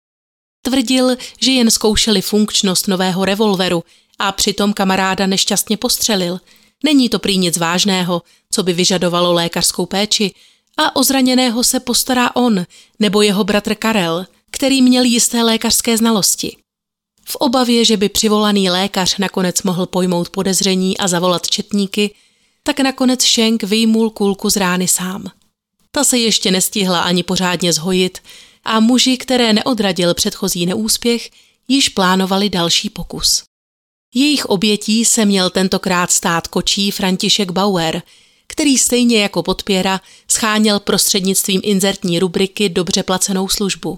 [0.61, 3.83] Tvrdil, že jen zkoušeli funkčnost nového revolveru
[4.19, 6.39] a přitom kamaráda nešťastně postřelil.
[6.83, 10.33] Není to prý nic vážného, co by vyžadovalo lékařskou péči
[10.77, 12.65] a o zraněného se postará on
[12.99, 16.62] nebo jeho bratr Karel, který měl jisté lékařské znalosti.
[17.25, 22.15] V obavě, že by přivolaný lékař nakonec mohl pojmout podezření a zavolat četníky,
[22.63, 25.31] tak nakonec Schenk vyjmul kulku z rány sám.
[25.91, 28.19] Ta se ještě nestihla ani pořádně zhojit
[28.63, 31.29] a muži, které neodradil předchozí neúspěch,
[31.67, 33.43] již plánovali další pokus.
[34.15, 38.01] Jejich obětí se měl tentokrát stát kočí František Bauer,
[38.47, 43.97] který stejně jako podpěra scháněl prostřednictvím inzertní rubriky dobře placenou službu.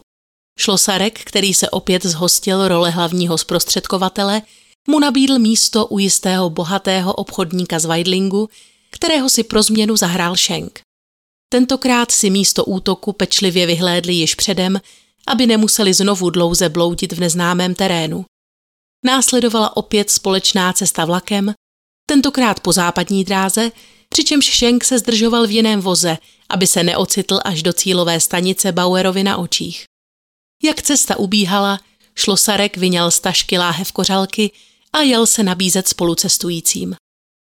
[0.59, 4.41] Šlosarek, který se opět zhostil role hlavního zprostředkovatele,
[4.87, 8.49] mu nabídl místo u jistého bohatého obchodníka z Weidlingu,
[8.91, 10.79] kterého si pro změnu zahrál Schenk.
[11.49, 14.81] Tentokrát si místo útoku pečlivě vyhlédli již předem,
[15.27, 18.25] aby nemuseli znovu dlouze bloudit v neznámém terénu.
[19.05, 21.53] Následovala opět společná cesta vlakem,
[22.09, 23.71] tentokrát po západní dráze,
[24.09, 26.17] přičemž Schenk se zdržoval v jiném voze,
[26.49, 29.83] aby se neocitl až do cílové stanice Bauerovi na očích.
[30.65, 31.79] Jak cesta ubíhala,
[32.15, 34.51] šlosarek vyňal z tašky láhev kořalky
[34.93, 36.95] a jel se nabízet spolucestujícím.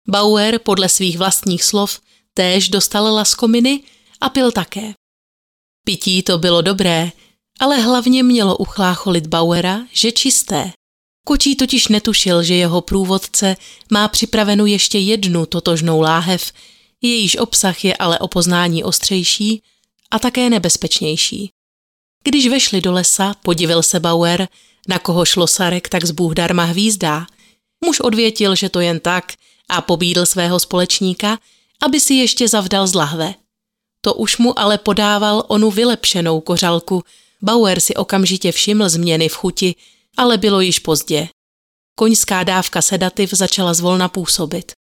[0.08, 2.00] Bauer podle svých vlastních slov
[2.34, 3.82] též dostal laskominy
[4.20, 4.94] a pil také.
[5.84, 7.12] Pití to bylo dobré,
[7.60, 10.72] ale hlavně mělo uchlácholit Bauera, že čisté.
[11.26, 13.56] Kočí totiž netušil, že jeho průvodce
[13.92, 16.52] má připravenou ještě jednu totožnou láhev,
[17.02, 19.62] jejíž obsah je ale o poznání ostřejší
[20.10, 21.50] a také nebezpečnější.
[22.24, 24.48] Když vešli do lesa, podivil se Bauer,
[24.88, 27.26] na koho šlo Sarek tak z Bůh darma hvízdá.
[27.84, 29.32] Muž odvětil, že to jen tak
[29.68, 31.38] a pobídl svého společníka,
[31.82, 33.34] aby si ještě zavdal z lahve.
[34.00, 37.02] To už mu ale podával onu vylepšenou kořalku.
[37.42, 39.74] Bauer si okamžitě všiml změny v chuti,
[40.16, 41.28] ale bylo již pozdě.
[41.94, 44.72] Koňská dávka sedativ začala zvolna působit.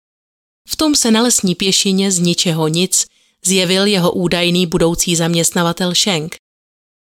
[0.68, 3.07] V tom se na lesní pěšině z ničeho nic
[3.44, 6.37] zjevil jeho údajný budoucí zaměstnavatel Schenk.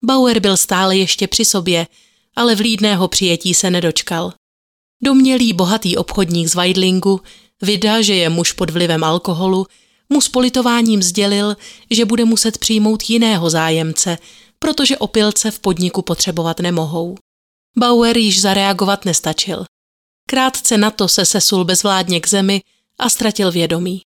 [0.04, 1.86] Bauer byl stále ještě při sobě,
[2.36, 4.32] ale vlídného přijetí se nedočkal.
[5.02, 7.20] Domělý bohatý obchodník z Weidlingu
[7.62, 9.66] vydá, že je muž pod vlivem alkoholu,
[10.08, 11.56] mu s politováním sdělil,
[11.90, 14.18] že bude muset přijmout jiného zájemce,
[14.58, 17.16] protože opilce v podniku potřebovat nemohou.
[17.78, 19.64] Bauer již zareagovat nestačil.
[20.28, 22.62] Krátce na to se sesul bezvládně k zemi
[22.98, 24.02] a ztratil vědomí.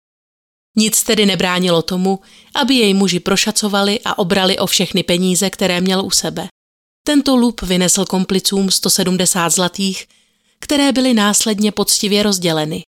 [0.77, 2.19] Nic tedy nebránilo tomu,
[2.55, 6.47] aby jej muži prošacovali a obrali o všechny peníze, které měl u sebe.
[7.03, 10.07] Tento lup vynesl komplicům 170 zlatých,
[10.59, 12.81] které byly následně poctivě rozděleny.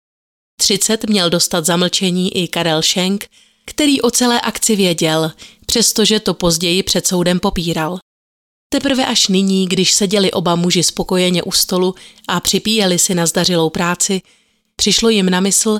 [0.59, 3.25] 30 měl dostat zamlčení i Karel Schenk,
[3.65, 5.31] který o celé akci věděl,
[5.65, 7.97] přestože to později před soudem popíral.
[8.69, 11.95] Teprve až nyní, když seděli oba muži spokojeně u stolu
[12.27, 14.21] a připíjeli si na zdařilou práci,
[14.75, 15.79] přišlo jim na mysl,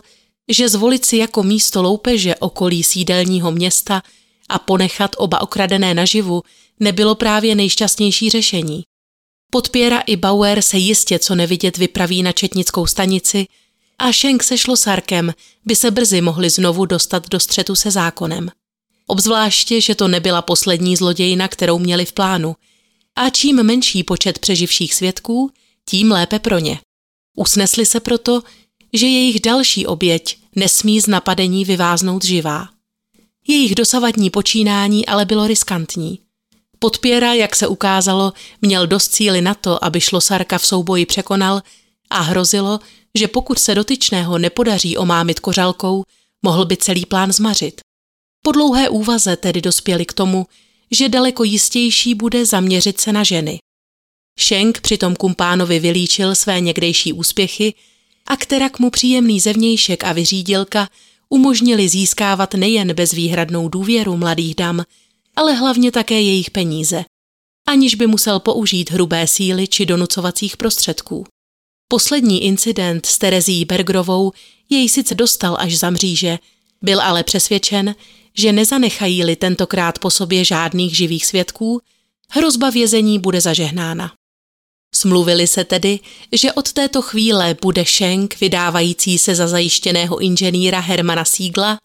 [0.54, 4.02] že zvolit si jako místo loupeže okolí sídelního města
[4.50, 6.44] a ponechat oba okradené naživu
[6.80, 8.84] nebylo právě nejšťastnější řešení.
[9.52, 13.48] Podpěra i Bauer se jistě co nevidět vypraví na četnickou stanici
[14.00, 15.34] a Schenk se Šlosarkem
[15.66, 18.50] by se brzy mohli znovu dostat do střetu se zákonem.
[19.08, 22.56] Obzvláště, že to nebyla poslední zlodějina, kterou měli v plánu.
[23.16, 25.52] A čím menší počet přeživších svědků,
[25.90, 26.80] tím lépe pro ně.
[27.38, 28.42] Usnesli se proto,
[28.94, 32.68] že jejich další oběť nesmí z napadení vyváznout živá.
[33.48, 36.20] Jejich dosavadní počínání ale bylo riskantní.
[36.80, 41.62] Podpěra, jak se ukázalo, měl dost síly na to, aby Šlosarka v souboji překonal
[42.10, 42.80] a hrozilo,
[43.16, 46.04] že pokud se dotyčného nepodaří omámit kořalkou,
[46.42, 47.82] mohl by celý plán zmařit.
[48.44, 50.48] Po dlouhé úvaze tedy dospěli k tomu,
[50.92, 53.60] že daleko jistější bude zaměřit se na ženy.
[54.40, 57.74] Schenk přitom kumpánovi vylíčil své někdejší úspěchy
[58.32, 60.90] a kterak mu příjemný zevnějšek a vyřídilka
[61.30, 64.84] umožnili získávat nejen bezvýhradnou důvěru mladých dam,
[65.36, 67.04] ale hlavně také jejich peníze,
[67.68, 71.26] aniž by musel použít hrubé síly či donucovacích prostředků.
[71.88, 74.32] Poslední incident s Terezí Bergrovou
[74.70, 76.40] jej sice dostal až za mříže,
[76.82, 77.96] byl ale přesvědčen,
[78.38, 81.82] že nezanechají-li tentokrát po sobě žádných živých svědků,
[82.30, 84.12] hrozba vězení bude zažehnána.
[85.02, 86.00] Smluvili se tedy,
[86.32, 91.78] že od této chvíle bude Schenk, vydávající se za zajištěného inženýra Hermana Siegla,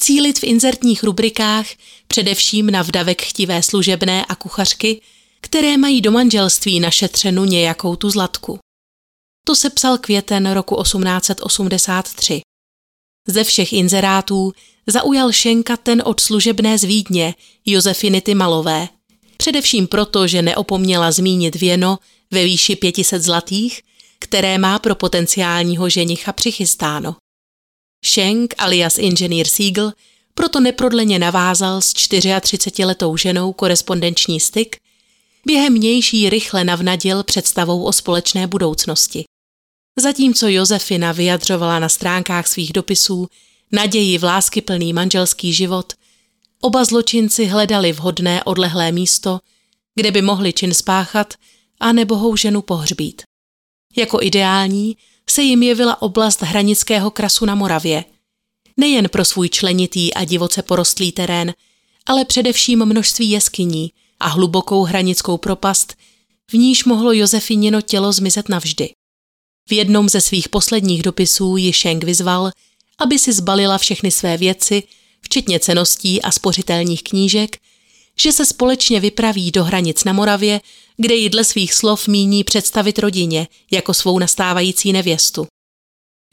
[0.00, 1.66] cílit v inzertních rubrikách
[2.08, 5.00] především na vdavek chtivé služebné a kuchařky,
[5.40, 8.58] které mají do manželství našetřenu nějakou tu zlatku.
[9.46, 12.40] To se psal květen roku 1883.
[13.28, 14.52] Ze všech inzerátů
[14.86, 17.34] zaujal Šenka ten od služebné z Vídně,
[17.66, 18.88] Josefiny Malové.
[19.36, 21.98] Především proto, že neopomněla zmínit věno
[22.30, 23.82] ve výši 500 zlatých,
[24.18, 27.16] které má pro potenciálního ženicha přichystáno.
[28.04, 29.92] Schenk alias inženýr Siegel
[30.34, 34.76] proto neprodleně navázal s 34-letou ženou korespondenční styk,
[35.46, 39.24] během nější rychle navnadil představou o společné budoucnosti.
[39.98, 43.28] Zatímco Josefina vyjadřovala na stránkách svých dopisů
[43.72, 45.92] naději v láskyplný manželský život,
[46.60, 49.40] oba zločinci hledali vhodné odlehlé místo,
[49.94, 51.34] kde by mohli čin spáchat
[51.80, 53.22] a nebohou ženu pohřbít.
[53.96, 54.96] Jako ideální
[55.30, 58.04] se jim jevila oblast hranického krasu na Moravě.
[58.76, 61.54] Nejen pro svůj členitý a divoce porostlý terén,
[62.06, 65.94] ale především množství jeskyní a hlubokou hranickou propast,
[66.50, 68.90] v níž mohlo Josefinino tělo zmizet navždy.
[69.68, 72.50] V jednom ze svých posledních dopisů ji Schenk vyzval,
[72.98, 74.82] aby si zbalila všechny své věci,
[75.20, 77.56] včetně ceností a spořitelních knížek,
[78.18, 80.60] že se společně vypraví do hranic na Moravě,
[81.00, 85.46] kde ji dle svých slov míní představit rodině jako svou nastávající nevěstu.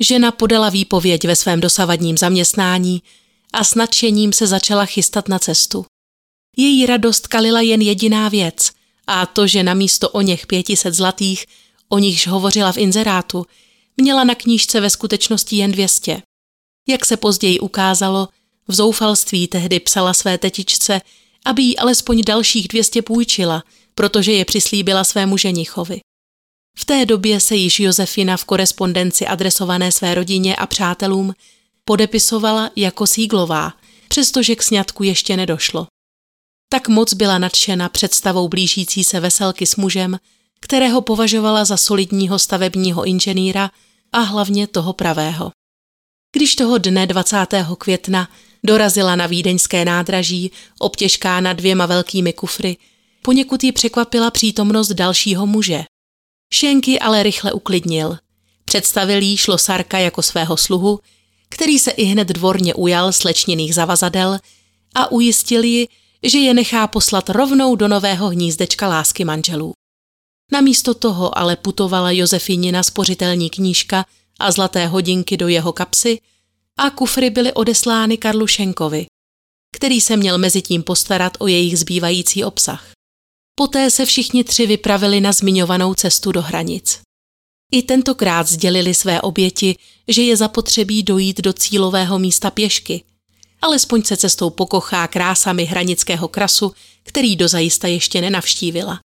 [0.01, 3.03] Žena podala výpověď ve svém dosavadním zaměstnání
[3.53, 5.85] a s nadšením se začala chystat na cestu.
[6.57, 8.71] Její radost kalila jen jediná věc,
[9.07, 11.45] a to, že na místo o něch pětiset zlatých
[11.89, 13.45] o nichž hovořila v inzerátu,
[13.97, 16.21] měla na knížce ve skutečnosti jen dvěstě.
[16.89, 18.27] Jak se později ukázalo,
[18.67, 21.01] v zoufalství tehdy psala své tetičce,
[21.45, 23.63] aby jí alespoň dalších dvěstě půjčila,
[23.95, 25.99] protože je přislíbila svému ženichovi.
[26.77, 31.33] V té době se již Josefina v korespondenci adresované své rodině a přátelům
[31.85, 33.73] podepisovala jako Síglová,
[34.07, 35.87] přestože k sňatku ještě nedošlo.
[36.69, 40.19] Tak moc byla nadšena představou blížící se veselky s mužem,
[40.59, 43.71] kterého považovala za solidního stavebního inženýra
[44.11, 45.51] a hlavně toho pravého.
[46.35, 47.37] Když toho dne 20.
[47.77, 48.29] května
[48.63, 52.77] dorazila na vídeňské nádraží, obtěžkána dvěma velkými kufry,
[53.25, 55.83] poněkud ji překvapila přítomnost dalšího muže.
[56.53, 58.17] Šenky ale rychle uklidnil.
[58.65, 60.99] Představil jí šlosarka jako svého sluhu,
[61.49, 64.39] který se i hned dvorně ujal slečněných zavazadel
[64.95, 65.87] a ujistil ji,
[66.23, 69.73] že je nechá poslat rovnou do nového hnízdečka lásky manželů.
[70.51, 74.05] Namísto toho ale putovala Josefinina spořitelní knížka
[74.39, 76.19] a zlaté hodinky do jeho kapsy
[76.77, 79.05] a kufry byly odeslány Karlu Šenkovi,
[79.75, 82.94] který se měl mezi tím postarat o jejich zbývající obsah.
[83.57, 87.01] Poté se všichni tři vypravili na zmiňovanou cestu do hranic.
[87.71, 89.75] I tentokrát sdělili své oběti,
[90.07, 93.03] že je zapotřebí dojít do cílového místa pěšky,
[93.61, 98.99] alespoň se cestou pokochá krásami hranického krasu, který dozajista ještě nenavštívila.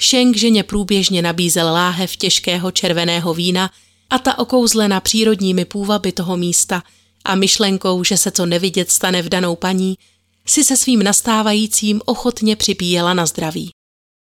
[0.00, 3.70] Šenk ženě průběžně nabízel láhev těžkého červeného vína
[4.10, 6.82] a ta okouzlena přírodními půvaby toho místa
[7.24, 9.98] a myšlenkou, že se co nevidět stane v danou paní,
[10.46, 13.70] si se svým nastávajícím ochotně připíjela na zdraví.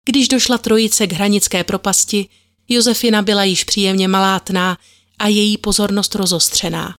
[0.06, 2.28] Když došla trojice k hranické propasti,
[2.70, 4.78] Josefina byla již příjemně malátná
[5.20, 6.94] a její pozornost rozostřená.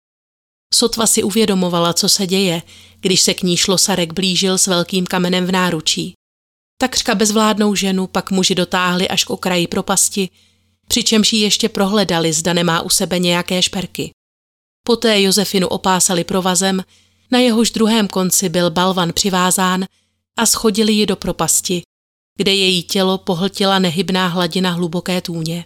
[0.73, 2.61] Sotva si uvědomovala, co se děje,
[2.99, 6.13] když se k ní šlosarek blížil s velkým kamenem v náručí.
[6.81, 10.29] Takřka bezvládnou ženu pak muži dotáhli až k okraji propasti,
[10.87, 14.11] přičemž ji ještě prohledali, zda nemá u sebe nějaké šperky.
[14.85, 16.83] Poté Josefinu opásali provazem,
[17.31, 19.85] na jehož druhém konci byl balvan přivázán
[20.37, 21.81] a schodili ji do propasti,
[22.37, 25.65] kde její tělo pohltila nehybná hladina hluboké tůně.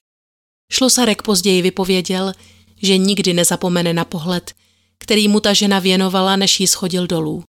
[0.71, 2.33] Šlosarek později vypověděl,
[2.81, 4.53] že nikdy nezapomene na pohled,
[4.97, 7.43] který mu ta žena věnovala, než jí schodil dolů.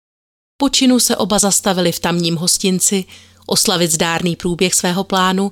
[0.56, 3.04] Po činu se oba zastavili v tamním hostinci,
[3.46, 5.50] oslavit zdárný průběh svého plánu,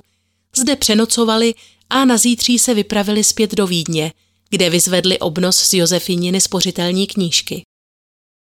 [0.55, 1.53] zde přenocovali
[1.89, 4.13] a na zítří se vypravili zpět do Vídně,
[4.49, 7.63] kde vyzvedli obnos z Josefininy spořitelní knížky.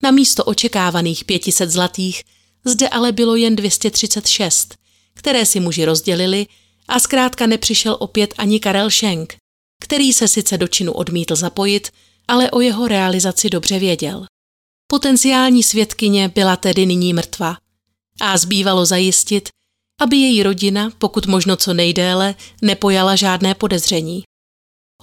[0.04, 2.24] Na místo očekávaných 500 zlatých
[2.66, 4.76] zde ale bylo jen 236,
[5.14, 6.48] které si muži rozdělili
[6.88, 9.36] a zkrátka nepřišel opět ani Karel Schenk,
[9.84, 11.92] který se sice do činu odmítl zapojit,
[12.28, 14.26] ale o jeho realizaci dobře věděl.
[14.88, 17.58] Potenciální svědkyně byla tedy nyní mrtva
[18.22, 19.50] a zbývalo zajistit,
[20.02, 24.24] aby její rodina, pokud možno co nejdéle, nepojala žádné podezření.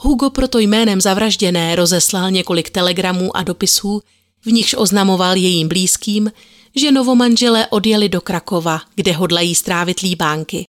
[0.01, 4.03] Hugo proto jménem zavražděné rozeslal několik telegramů a dopisů,
[4.45, 6.33] v nichž oznamoval jejím blízkým,
[6.77, 10.65] že novomanželé odjeli do Krakova, kde hodlají strávit líbánky.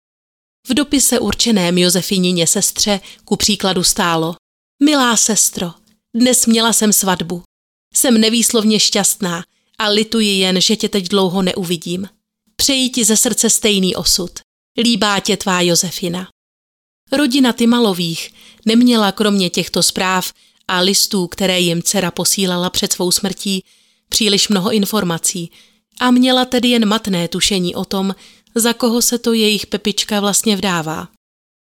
[0.67, 4.35] V dopise určeném Josefinině sestře ku příkladu stálo
[4.83, 5.71] Milá sestro,
[6.15, 7.43] dnes měla jsem svatbu.
[7.93, 9.43] Jsem nevýslovně šťastná
[9.77, 12.09] a lituji jen, že tě teď dlouho neuvidím.
[12.55, 14.31] Přeji ti ze srdce stejný osud.
[14.83, 16.27] Líbá tě tvá Josefina.
[17.11, 18.33] Rodina Tymalových
[18.65, 20.33] neměla kromě těchto zpráv
[20.67, 23.63] a listů, které jim dcera posílala před svou smrtí,
[24.09, 25.51] příliš mnoho informací
[25.99, 28.15] a měla tedy jen matné tušení o tom,
[28.55, 31.07] za koho se to jejich Pepička vlastně vdává.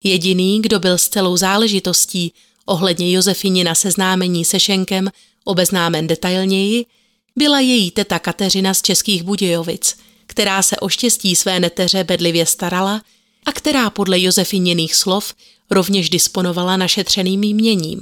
[0.03, 2.33] Jediný, kdo byl s celou záležitostí
[2.65, 5.09] ohledně Josefini na seznámení se Šenkem
[5.43, 6.85] obeznámen detailněji,
[7.35, 13.01] byla její teta Kateřina z Českých Budějovic, která se o štěstí své neteře bedlivě starala
[13.45, 15.33] a která podle Josefiněných slov
[15.71, 17.99] rovněž disponovala našetřeným měním.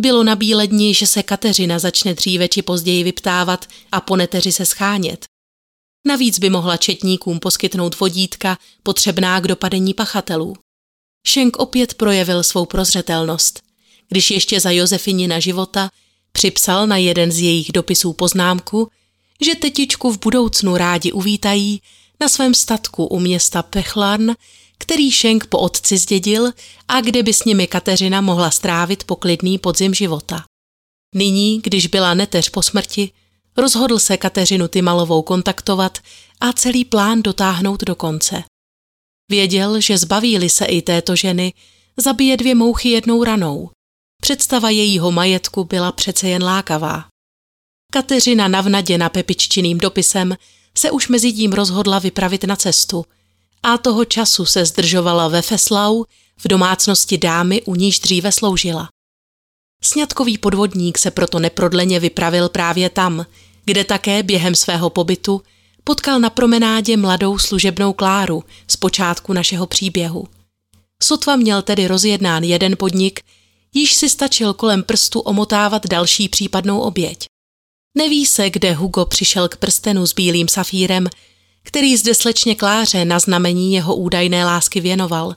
[0.00, 4.52] Bylo na bíle dni, že se Kateřina začne dříve či později vyptávat a po neteři
[4.52, 5.26] se schánět.
[6.06, 10.56] Navíc by mohla četníkům poskytnout vodítka potřebná k dopadení pachatelů.
[11.26, 13.62] Šenk opět projevil svou prozřetelnost,
[14.08, 15.90] když ještě za Josefinina života
[16.32, 18.88] připsal na jeden z jejich dopisů poznámku,
[19.40, 21.82] že tetičku v budoucnu rádi uvítají
[22.20, 24.34] na svém statku u města Pechlarn,
[24.78, 26.52] který Šenk po otci zdědil
[26.88, 30.44] a kde by s nimi Kateřina mohla strávit poklidný podzim života.
[31.14, 33.10] Nyní, když byla neteř po smrti,
[33.56, 35.98] rozhodl se Kateřinu Tymalovou kontaktovat
[36.40, 38.44] a celý plán dotáhnout do konce.
[39.30, 41.52] Věděl, že zbaví se i této ženy,
[41.96, 43.70] zabije dvě mouchy jednou ranou.
[44.22, 47.04] Představa jejího majetku byla přece jen lákavá.
[47.92, 50.36] Kateřina navnaděna pepiččiným dopisem
[50.78, 53.04] se už mezi tím rozhodla vypravit na cestu
[53.62, 56.04] a toho času se zdržovala ve Feslau
[56.38, 58.88] v domácnosti dámy, u níž dříve sloužila.
[59.82, 63.26] Sňatkový podvodník se proto neprodleně vypravil právě tam,
[63.64, 65.42] kde také během svého pobytu
[65.84, 70.28] potkal na promenádě mladou služebnou Kláru z počátku našeho příběhu.
[71.02, 73.20] Sotva měl tedy rozjednán jeden podnik,
[73.74, 77.26] již si stačil kolem prstu omotávat další případnou oběť.
[77.96, 81.08] Neví se, kde Hugo přišel k prstenu s bílým safírem,
[81.68, 85.34] který zde slečně Kláře na znamení jeho údajné lásky věnoval.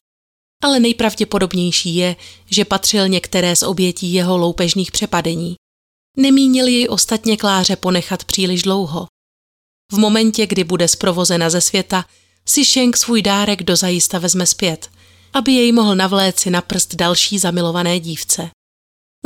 [0.64, 2.16] Ale nejpravděpodobnější je,
[2.46, 5.56] že patřil některé z obětí jeho loupežných přepadení.
[6.18, 9.08] Nemínil jej ostatně Kláře ponechat příliš dlouho.
[9.92, 12.06] V momentě, kdy bude zprovozena ze světa,
[12.46, 14.90] si Schenk svůj dárek dozajista vezme zpět,
[15.34, 18.50] aby jej mohl navléci na prst další zamilované dívce.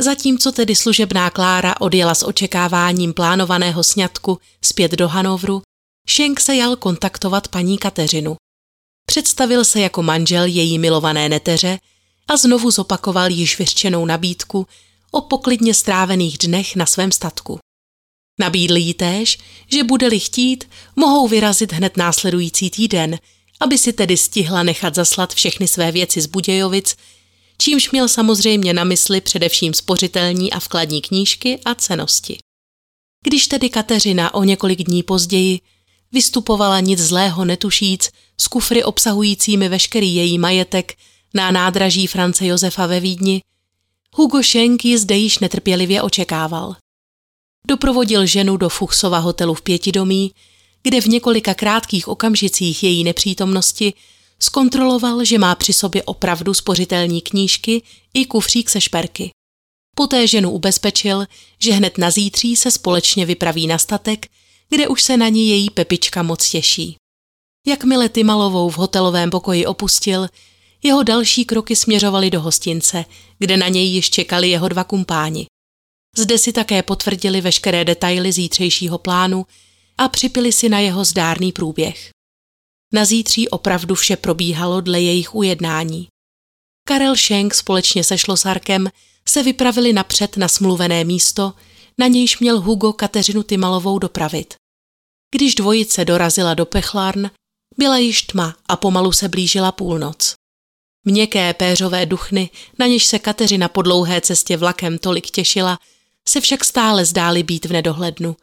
[0.00, 5.62] Zatímco tedy služebná Klára odjela s očekáváním plánovaného sňatku zpět do Hanovru,
[6.08, 8.36] Schenk se jal kontaktovat paní Kateřinu.
[9.06, 11.78] Představil se jako manžel její milované neteře
[12.28, 14.66] a znovu zopakoval již vyřčenou nabídku
[15.10, 17.58] o poklidně strávených dnech na svém statku.
[18.40, 19.38] Nabídl jí též,
[19.72, 23.18] že bude-li chtít, mohou vyrazit hned následující týden,
[23.60, 26.96] aby si tedy stihla nechat zaslat všechny své věci z Budějovic,
[27.58, 32.38] čímž měl samozřejmě na mysli především spořitelní a vkladní knížky a cenosti.
[33.24, 35.60] Když tedy Kateřina o několik dní později
[36.16, 38.10] vystupovala nic zlého netušíc
[38.40, 40.94] s kufry obsahujícími veškerý její majetek
[41.34, 43.42] na nádraží France Josefa ve Vídni,
[44.14, 46.76] Hugo Schenk ji zde již netrpělivě očekával.
[47.68, 50.32] Doprovodil ženu do Fuchsova hotelu v Pětidomí,
[50.82, 53.92] kde v několika krátkých okamžicích její nepřítomnosti
[54.40, 57.82] zkontroloval, že má při sobě opravdu spořitelní knížky
[58.14, 59.30] i kufřík se šperky.
[59.94, 61.26] Poté ženu ubezpečil,
[61.60, 64.26] že hned na zítří se společně vypraví na statek,
[64.68, 66.96] kde už se na ní její Pepička moc těší.
[67.66, 70.28] Jakmile Tymalovou v hotelovém pokoji opustil,
[70.82, 73.04] jeho další kroky směřovaly do hostince,
[73.38, 75.46] kde na něj již čekali jeho dva kumpáni.
[76.16, 79.46] Zde si také potvrdili veškeré detaily zítřejšího plánu
[79.98, 82.10] a připili si na jeho zdárný průběh.
[82.92, 86.08] Na zítří opravdu vše probíhalo dle jejich ujednání.
[86.88, 88.90] Karel Schenk společně se Šlosarkem
[89.28, 91.52] se vypravili napřed na smluvené místo,
[91.98, 94.54] na nějž měl Hugo Kateřinu Tymalovou dopravit.
[95.34, 97.30] Když dvojice dorazila do Pechlarn,
[97.78, 100.34] byla již tma a pomalu se blížila půlnoc.
[101.04, 105.78] Měkké péřové duchny, na něž se Kateřina po dlouhé cestě vlakem tolik těšila,
[106.28, 108.36] se však stále zdály být v nedohlednu,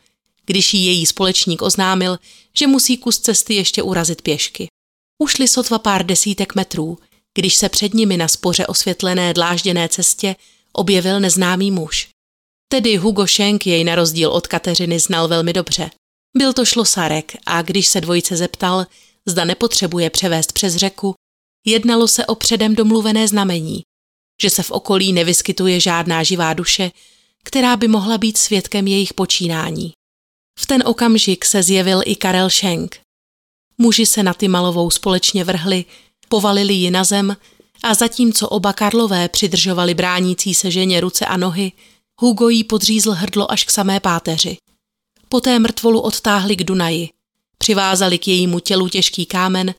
[0.46, 2.20] když jí její společník oznámil,
[2.54, 4.68] že musí kus cesty ještě urazit pěšky.
[5.18, 6.98] Ušli sotva pár desítek metrů,
[7.34, 10.36] když se před nimi na spoře osvětlené dlážděné cestě
[10.74, 12.13] objevil neznámý muž.
[12.74, 15.90] Tedy Hugo Schenk jej na rozdíl od Kateřiny znal velmi dobře.
[16.38, 18.86] Byl to šlosarek a když se dvojice zeptal,
[19.26, 21.16] zda nepotřebuje převést přes řeku,
[21.66, 23.82] jednalo se o předem domluvené znamení,
[24.42, 26.92] že se v okolí nevyskytuje žádná živá duše,
[27.44, 29.94] která by mohla být svědkem jejich počínání.
[30.60, 33.00] V ten okamžik se zjevil i Karel Schenk.
[33.78, 35.86] Muži se na Tymalovou společně vrhli,
[36.30, 37.38] povalili ji na zem
[37.84, 41.72] a zatímco oba Karlové přidržovali bránící se ženě ruce a nohy,
[42.24, 44.58] Hugo jí podřízl hrdlo až k samé páteři.
[45.30, 47.10] Poté mrtvolu odtáhli k Dunaji,
[47.58, 49.76] přivázali k jejímu tělu těžký kámen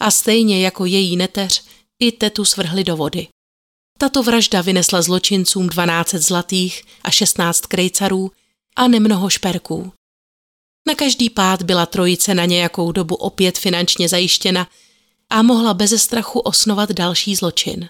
[0.00, 1.64] a stejně jako její neteř
[1.98, 3.28] i tetu svrhli do vody.
[3.98, 8.32] Tato vražda vynesla zločincům 12 zlatých a 16 krejcarů
[8.76, 9.92] a nemnoho šperků.
[10.88, 14.68] Na každý pád byla trojice na nějakou dobu opět finančně zajištěna
[15.30, 17.88] a mohla beze strachu osnovat další zločin.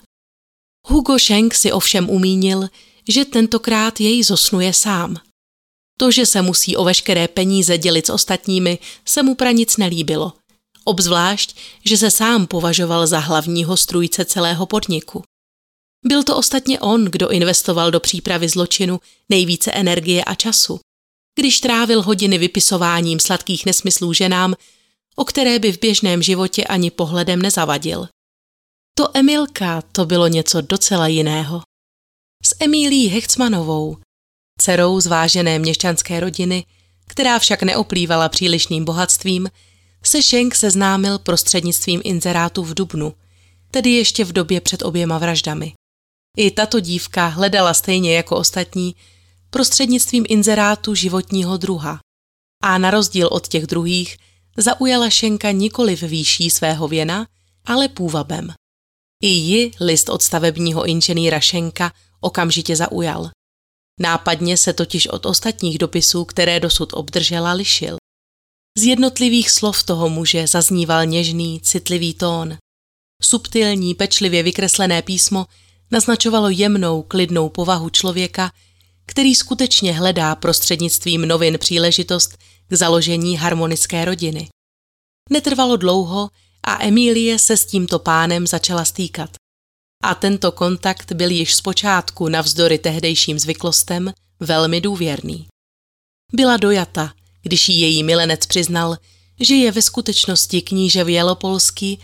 [0.87, 2.69] Hugo Schenk si ovšem umínil,
[3.09, 5.17] že tentokrát jej zosnuje sám.
[5.99, 10.33] To, že se musí o veškeré peníze dělit s ostatními, se mu pra nic nelíbilo.
[10.85, 15.23] Obzvlášť, že se sám považoval za hlavního strůjce celého podniku.
[16.07, 20.81] Byl to ostatně on, kdo investoval do přípravy zločinu nejvíce energie a času.
[21.39, 24.55] Když trávil hodiny vypisováním sladkých nesmyslů ženám,
[25.17, 28.09] o které by v běžném životě ani pohledem nezavadil.
[28.99, 31.63] To Emilka to bylo něco docela jiného.
[32.45, 33.97] S Emílí Hecmanovou,
[34.59, 36.65] dcerou zvážené měšťanské rodiny,
[37.07, 39.49] která však neoplývala přílišným bohatstvím,
[40.05, 43.15] se Schenk seznámil prostřednictvím inzerátu v Dubnu,
[43.71, 45.73] tedy ještě v době před oběma vraždami.
[46.37, 48.95] I tato dívka hledala stejně jako ostatní
[49.51, 52.01] prostřednictvím inzerátu životního druha.
[52.63, 54.17] A na rozdíl od těch druhých
[54.57, 57.27] zaujala Šenka nikoli v výší svého věna,
[57.65, 58.53] ale půvabem.
[59.23, 61.93] I ji list od stavebního inženýra Šenka
[62.23, 63.31] okamžitě zaujal.
[64.01, 67.97] Nápadně se totiž od ostatních dopisů, které dosud obdržela, lišil.
[68.79, 72.57] Z jednotlivých slov toho muže zazníval něžný, citlivý tón.
[73.23, 75.47] Subtilní, pečlivě vykreslené písmo
[75.91, 78.53] naznačovalo jemnou, klidnou povahu člověka,
[79.07, 82.37] který skutečně hledá prostřednictvím novin příležitost
[82.69, 84.49] k založení harmonické rodiny.
[85.31, 86.31] Netrvalo dlouho
[86.67, 89.31] a Emílie se s tímto pánem začala stýkat.
[90.03, 95.47] A tento kontakt byl již zpočátku navzdory tehdejším zvyklostem velmi důvěrný.
[96.33, 98.97] Byla dojata, když jí její milenec přiznal,
[99.41, 101.99] že je ve skutečnosti kníže Vělopolský,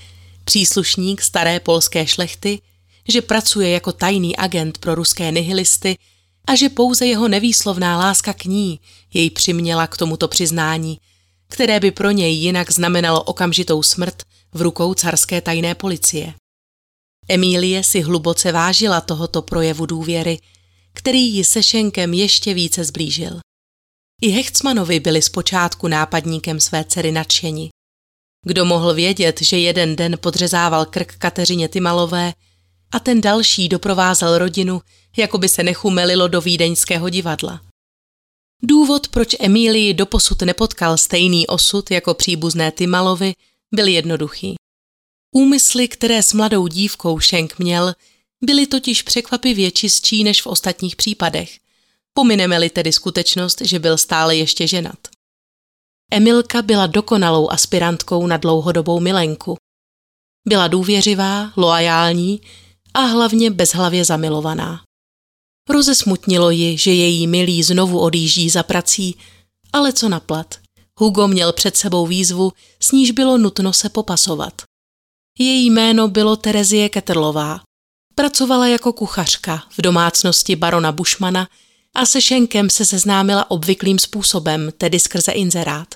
[0.45, 2.61] příslušník staré polské šlechty,
[3.09, 5.99] že pracuje jako tajný agent pro ruské nihilisty
[6.47, 8.81] a že pouze jeho nevýslovná láska k ní
[9.15, 11.01] jej přiměla k tomuto přiznání,
[11.49, 14.23] které by pro něj jinak znamenalo okamžitou smrt
[14.55, 16.35] v rukou carské tajné policie.
[17.29, 20.39] Emílie si hluboce vážila tohoto projevu důvěry,
[20.95, 23.41] který ji se Šenkem ještě více zblížil.
[24.23, 27.71] I Hechtsmanovi byli zpočátku nápadníkem své dcery nadšeni.
[28.47, 32.33] Kdo mohl vědět, že jeden den podřezával krk Kateřině Tymalové
[32.91, 34.81] a ten další doprovázel rodinu,
[35.17, 37.61] jako by se nechumelilo do vídeňského divadla.
[38.63, 43.33] Důvod, proč Emílii doposud nepotkal stejný osud jako příbuzné Tymalovi,
[43.75, 44.55] byl jednoduchý.
[45.35, 47.95] Úmysly, které s mladou dívkou Šenk měl,
[48.45, 51.59] byly totiž překvapivě čistší než v ostatních případech.
[52.13, 54.99] Pomineme-li tedy skutečnost, že byl stále ještě ženat.
[56.13, 59.57] Emilka byla dokonalou aspirantkou na dlouhodobou milenku.
[60.49, 62.41] Byla důvěřivá, loajální
[62.95, 64.85] a hlavně bezhlavě zamilovaná.
[65.69, 69.19] Rozesmutnilo ji, že její milý znovu odjíždí za prací,
[69.73, 70.55] ale co naplat.
[70.99, 74.68] Hugo měl před sebou výzvu, s níž bylo nutno se popasovat.
[75.39, 77.61] Její jméno bylo Terezie Ketrlová.
[78.15, 81.49] Pracovala jako kuchařka v domácnosti barona Bušmana
[81.95, 85.89] a se Šenkem se seznámila obvyklým způsobem, tedy skrze inzerát.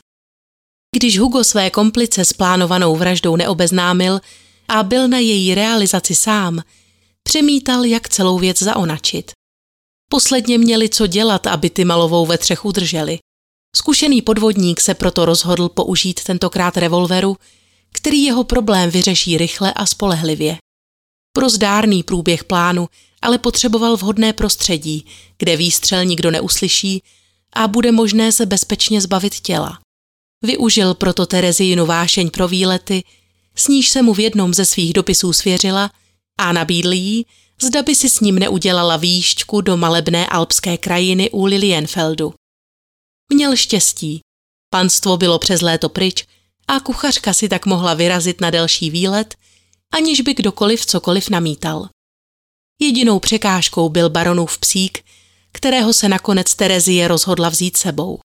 [0.97, 4.21] Když Hugo své komplice s plánovanou vraždou neobeznámil
[4.69, 6.63] a byl na její realizaci sám,
[7.23, 9.33] přemítal, jak celou věc zaonačit.
[10.11, 13.19] Posledně měli co dělat, aby ty malovou ve třech udrželi.
[13.77, 17.37] Zkušený podvodník se proto rozhodl použít tentokrát revolveru,
[17.93, 20.57] který jeho problém vyřeší rychle a spolehlivě.
[21.33, 22.89] Pro zdárný průběh plánu
[23.23, 25.07] ale potřeboval vhodné prostředí,
[25.39, 27.03] kde výstřel nikdo neuslyší
[27.53, 29.79] a bude možné se bezpečně zbavit těla.
[30.45, 33.05] Využil proto Terezínu vášeň pro výlety,
[33.57, 35.91] s níž se mu v jednom ze svých dopisů svěřila
[36.39, 37.27] a nabídl jí,
[37.63, 42.35] zda by si s ním neudělala výšťku do malebné alpské krajiny u Lilienfeldu.
[43.33, 44.21] Měl štěstí.
[44.71, 46.25] Panstvo bylo přes léto pryč
[46.73, 49.35] a kuchařka si tak mohla vyrazit na delší výlet,
[49.95, 51.89] aniž by kdokoliv cokoliv namítal.
[52.81, 55.05] Jedinou překážkou byl baronův psík,
[55.53, 58.19] kterého se nakonec Terezie rozhodla vzít sebou.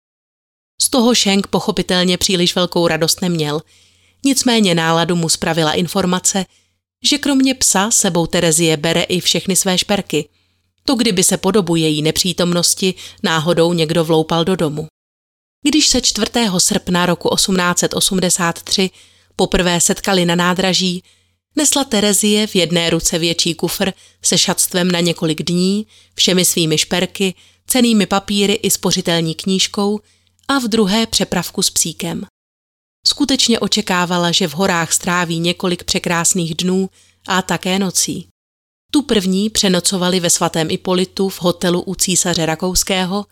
[0.82, 3.62] Z toho Schenk pochopitelně příliš velkou radost neměl,
[4.26, 6.46] nicméně náladu mu spravila informace,
[7.04, 10.30] že kromě psa sebou Terezie bere i všechny své šperky.
[10.86, 12.94] To kdyby se po dobu její nepřítomnosti
[13.24, 14.88] náhodou někdo vloupal do domu.
[15.68, 16.32] Když se 4.
[16.58, 18.90] srpna roku 1883
[19.36, 21.04] poprvé setkali na nádraží,
[21.56, 27.34] nesla Terezie v jedné ruce větší kufr se šatstvem na několik dní, všemi svými šperky,
[27.68, 30.00] cenými papíry i spořitelní knížkou
[30.48, 32.26] a v druhé přepravku s psíkem.
[33.08, 36.90] Skutečně očekávala, že v horách stráví několik překrásných dnů
[37.28, 38.28] a také nocí.
[38.92, 43.26] Tu první přenocovali ve svatém Ipolitu v hotelu u císaře Rakouského,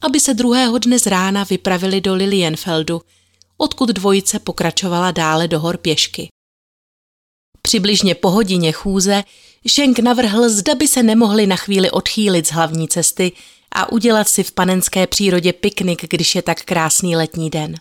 [0.00, 3.02] aby se druhého dne z rána vypravili do Lilienfeldu,
[3.56, 6.28] odkud dvojice pokračovala dále do hor pěšky.
[7.62, 9.24] Přibližně po hodině chůze
[9.66, 13.32] Šenk navrhl, zda by se nemohli na chvíli odchýlit z hlavní cesty
[13.72, 17.74] a udělat si v panenské přírodě piknik, když je tak krásný letní den.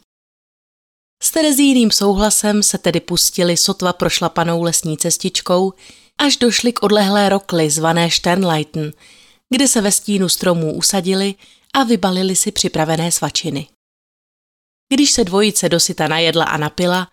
[1.23, 5.73] S Terezíným souhlasem se tedy pustili sotva prošlapanou lesní cestičkou,
[6.17, 8.91] až došli k odlehlé rokli zvané Sternleiten,
[9.49, 11.35] kde se ve stínu stromů usadili
[11.75, 13.67] a vybalili si připravené svačiny.
[14.93, 17.07] Když se dvojice dosyta najedla a napila,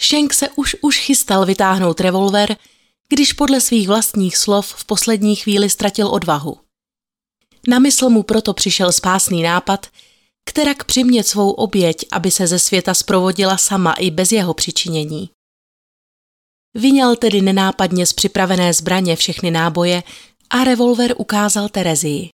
[0.00, 2.56] Schenk se už už chystal vytáhnout revolver,
[3.08, 6.60] když podle svých vlastních slov v poslední chvíli ztratil odvahu.
[7.68, 9.86] Na mysl mu proto přišel spásný nápad,
[10.44, 15.30] kterak přimět svou oběť, aby se ze světa zprovodila sama i bez jeho přičinění.
[16.74, 20.02] Vyňal tedy nenápadně z připravené zbraně všechny náboje
[20.50, 22.30] a revolver ukázal Terezii.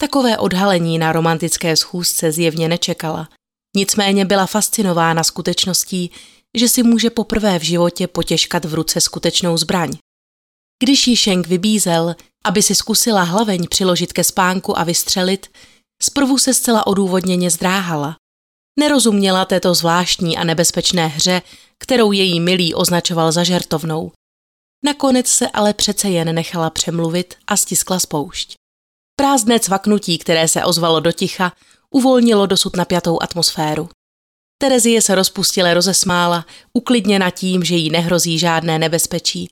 [0.00, 3.28] Takové odhalení na romantické schůzce zjevně nečekala.
[3.76, 6.10] Nicméně byla fascinována skutečností,
[6.58, 9.96] že si může poprvé v životě potěžkat v ruce skutečnou zbraň.
[10.82, 15.46] Když jí Šenk vybízel, aby si zkusila hlaveň přiložit ke spánku a vystřelit,
[16.02, 18.16] zprvu se zcela odůvodněně zdráhala.
[18.80, 21.42] Nerozuměla této zvláštní a nebezpečné hře,
[21.78, 24.12] kterou její milý označoval za žertovnou.
[24.84, 28.57] Nakonec se ale přece jen nechala přemluvit a stiskla spoušť.
[29.20, 31.52] Prázdné cvaknutí, které se ozvalo do ticha,
[31.90, 33.88] uvolnilo dosud napjatou atmosféru.
[34.58, 39.50] Terezie se rozpustile rozesmála, uklidněna tím, že jí nehrozí žádné nebezpečí.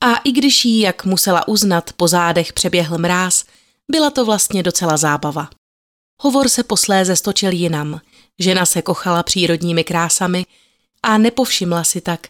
[0.00, 3.44] A i když jí, jak musela uznat, po zádech přeběhl mráz,
[3.90, 5.48] byla to vlastně docela zábava.
[6.22, 8.00] Hovor se posléze stočil jinam.
[8.38, 10.46] Žena se kochala přírodními krásami
[11.02, 12.28] a nepovšimla si tak,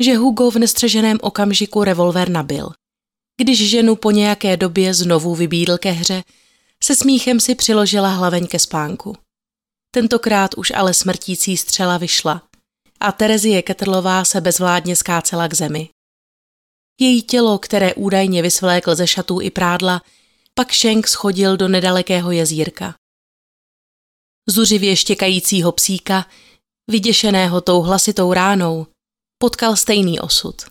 [0.00, 2.70] že Hugo v nestřeženém okamžiku revolver nabil.
[3.40, 6.22] Když ženu po nějaké době znovu vybídl ke hře,
[6.84, 9.16] se smíchem si přiložila hlaveň ke spánku.
[9.94, 12.42] Tentokrát už ale smrtící střela vyšla
[13.00, 15.88] a Terezie Ketrlová se bezvládně skácela k zemi.
[17.00, 20.02] Její tělo, které údajně vysvlékl ze šatů i prádla,
[20.54, 22.94] pak Šenk schodil do nedalekého jezírka.
[24.48, 26.26] Zuřivě štěkajícího psíka,
[26.90, 28.86] vyděšeného tou hlasitou ránou,
[29.38, 30.69] potkal stejný osud.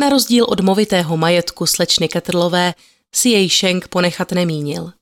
[0.00, 2.74] Na rozdíl od movitého majetku slečny Ketrlové
[3.14, 4.92] si jej Šenk ponechat nemínil.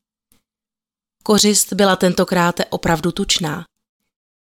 [1.22, 3.64] Kořist byla tentokrát opravdu tučná.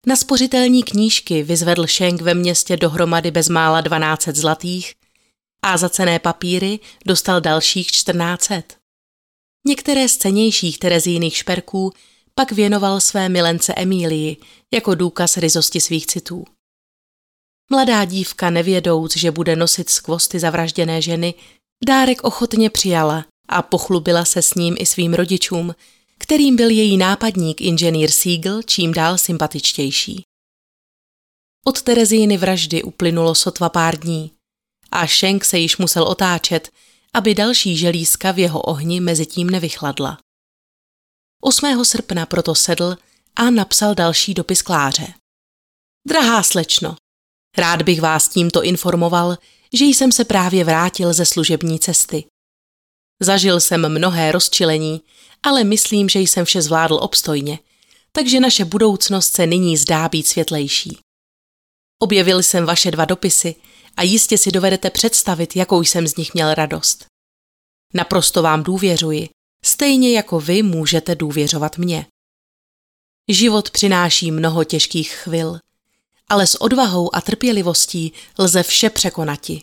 [0.07, 4.93] Na spořitelní knížky vyzvedl Šenk ve městě dohromady bezmála 12 zlatých
[5.61, 8.61] a za cené papíry dostal dalších 1400.
[9.67, 11.93] Některé z cenějších Terezíných šperků
[12.35, 14.37] pak věnoval své milence Emílii
[14.73, 16.45] jako důkaz ryzosti svých citů.
[17.69, 21.33] Mladá dívka nevědouc, že bude nosit skvosty zavražděné ženy,
[21.85, 25.75] dárek ochotně přijala a pochlubila se s ním i svým rodičům,
[26.17, 30.23] kterým byl její nápadník inženýr Siegel čím dál sympatičtější.
[31.65, 34.31] Od Terezíny vraždy uplynulo sotva pár dní
[34.91, 36.69] a Schenk se již musel otáčet,
[37.13, 40.17] aby další želízka v jeho ohni mezi tím nevychladla.
[41.41, 41.85] 8.
[41.85, 42.97] srpna proto sedl
[43.35, 45.13] a napsal další dopis Kláře.
[46.07, 46.95] Drahá slečno,
[47.57, 49.37] rád bych vás tímto informoval,
[49.73, 52.23] že jsem se právě vrátil ze služební cesty.
[53.21, 55.01] Zažil jsem mnohé rozčilení,
[55.43, 57.59] ale myslím, že jsem vše zvládl obstojně,
[58.11, 60.97] takže naše budoucnost se nyní zdá být světlejší.
[61.99, 63.55] Objevil jsem vaše dva dopisy
[63.97, 67.05] a jistě si dovedete představit, jakou jsem z nich měl radost.
[67.93, 69.29] Naprosto vám důvěřuji,
[69.65, 72.05] stejně jako vy můžete důvěřovat mně.
[73.29, 75.59] Život přináší mnoho těžkých chvil,
[76.29, 79.61] ale s odvahou a trpělivostí lze vše překonati.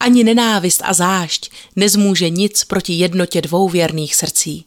[0.00, 4.66] Ani nenávist a zášť nezmůže nic proti jednotě dvou věrných srdcí.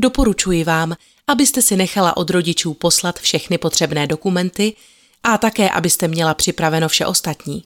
[0.00, 0.96] Doporučuji vám,
[1.26, 4.76] abyste si nechala od rodičů poslat všechny potřebné dokumenty
[5.22, 7.62] a také, abyste měla připraveno vše ostatní.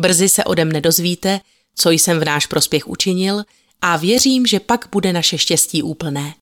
[0.00, 1.40] Brzy se ode mne dozvíte,
[1.74, 3.44] co jsem v náš prospěch učinil
[3.80, 6.34] a věřím, že pak bude naše štěstí úplné.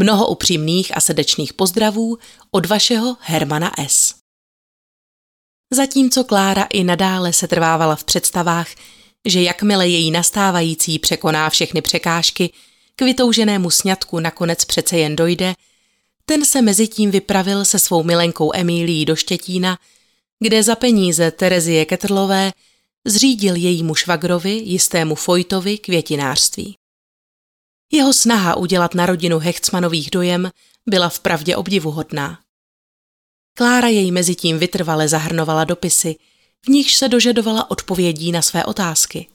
[0.00, 2.18] Mnoho upřímných a srdečných pozdravů
[2.50, 4.14] od vašeho Hermana S.
[5.72, 8.68] Zatímco Klára i nadále se trvávala v představách,
[9.24, 12.52] že jakmile její nastávající překoná všechny překážky,
[12.96, 15.54] k vytouženému sňatku nakonec přece jen dojde,
[16.24, 19.78] ten se mezitím vypravil se svou milenkou Emílií do Štětína,
[20.40, 22.52] kde za peníze Terezie Ketrlové
[23.06, 26.76] zřídil jejímu švagrovi, jistému Fojtovi, květinářství.
[27.92, 30.50] Jeho snaha udělat na rodinu Hechtsmanových dojem
[30.86, 32.40] byla vpravdě obdivuhodná.
[33.56, 36.16] Klára jej mezi tím vytrvale zahrnovala dopisy,
[36.64, 39.26] v nichž se dožadovala odpovědí na své otázky.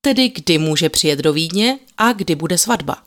[0.00, 3.04] Tedy kdy může přijet do Vídně a kdy bude svatba.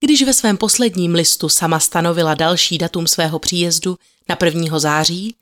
[0.00, 3.98] Když ve svém posledním listu sama stanovila další datum svého příjezdu
[4.28, 4.78] na 1.
[4.78, 5.36] září,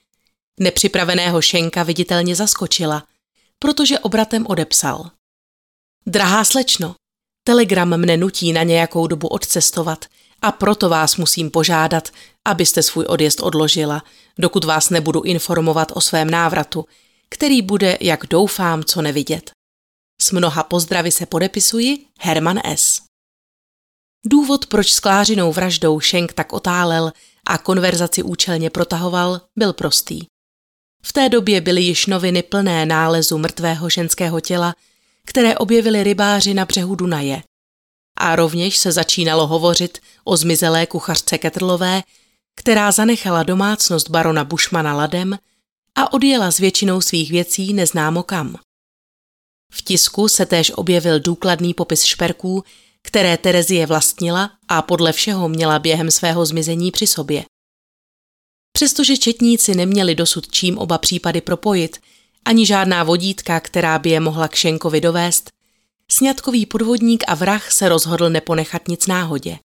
[0.61, 3.07] nepřipraveného Šenka viditelně zaskočila,
[3.59, 5.11] protože obratem odepsal.
[6.07, 6.95] Drahá slečno,
[7.45, 10.05] telegram mne nutí na nějakou dobu odcestovat
[10.43, 12.09] a proto vás musím požádat,
[12.45, 14.03] abyste svůj odjezd odložila,
[14.38, 16.86] dokud vás nebudu informovat o svém návratu,
[17.28, 19.51] který bude, jak doufám, co nevidět.
[20.22, 23.01] S mnoha pozdravy se podepisuji Herman S.
[24.26, 27.12] Důvod, proč s Klářinou vraždou Schenk tak otálel
[27.47, 30.20] a konverzaci účelně protahoval, byl prostý.
[31.05, 34.74] V té době byly již noviny plné nálezu mrtvého ženského těla,
[35.27, 37.43] které objevili rybáři na břehu Dunaje.
[38.18, 42.03] A rovněž se začínalo hovořit o zmizelé kuchařce Ketrlové,
[42.57, 45.39] která zanechala domácnost barona Bušmana ladem
[45.95, 48.57] a odjela s většinou svých věcí neznámo kam.
[49.73, 52.64] V tisku se též objevil důkladný popis šperků,
[53.03, 57.45] které Terezie vlastnila a podle všeho měla během svého zmizení při sobě.
[58.73, 62.01] Přestože četníci neměli dosud čím oba případy propojit,
[62.45, 65.51] ani žádná vodítka, která by je mohla k Šenkovi dovést,
[66.11, 69.59] sňatkový podvodník a vrah se rozhodl neponechat nic náhodě.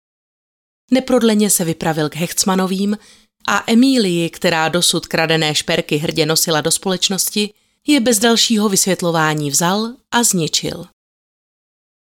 [0.90, 2.98] Neprodleně se vypravil k Hechtsmanovým
[3.48, 7.52] a Emílii, která dosud kradené šperky hrdě nosila do společnosti,
[7.86, 10.86] je bez dalšího vysvětlování vzal a zničil.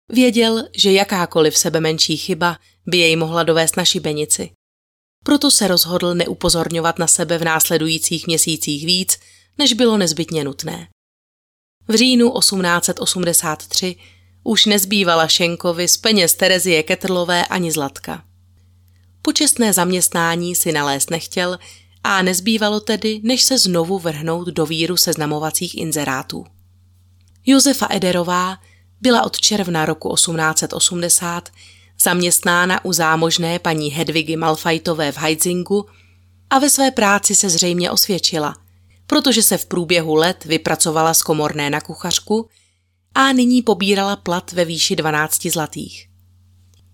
[0.09, 4.51] Věděl, že jakákoliv sebe menší chyba by jej mohla dovést na šibenici.
[5.23, 9.17] Proto se rozhodl neupozorňovat na sebe v následujících měsících víc,
[9.57, 10.87] než bylo nezbytně nutné.
[11.87, 13.95] V říjnu 1883
[14.43, 18.23] už nezbývala Šenkovi z peněz Terezie Ketrlové ani zlatka.
[19.21, 21.59] Počestné zaměstnání si nalézt nechtěl
[22.03, 26.45] a nezbývalo tedy, než se znovu vrhnout do víru seznamovacích inzerátů.
[27.45, 28.57] Josefa Ederová
[29.01, 31.49] byla od června roku 1880
[32.01, 35.85] zaměstnána u zámožné paní Hedvigy Malfajtové v Heidzingu
[36.49, 38.55] a ve své práci se zřejmě osvědčila,
[39.07, 42.49] protože se v průběhu let vypracovala z komorné na kuchařku
[43.15, 46.09] a nyní pobírala plat ve výši 12 zlatých.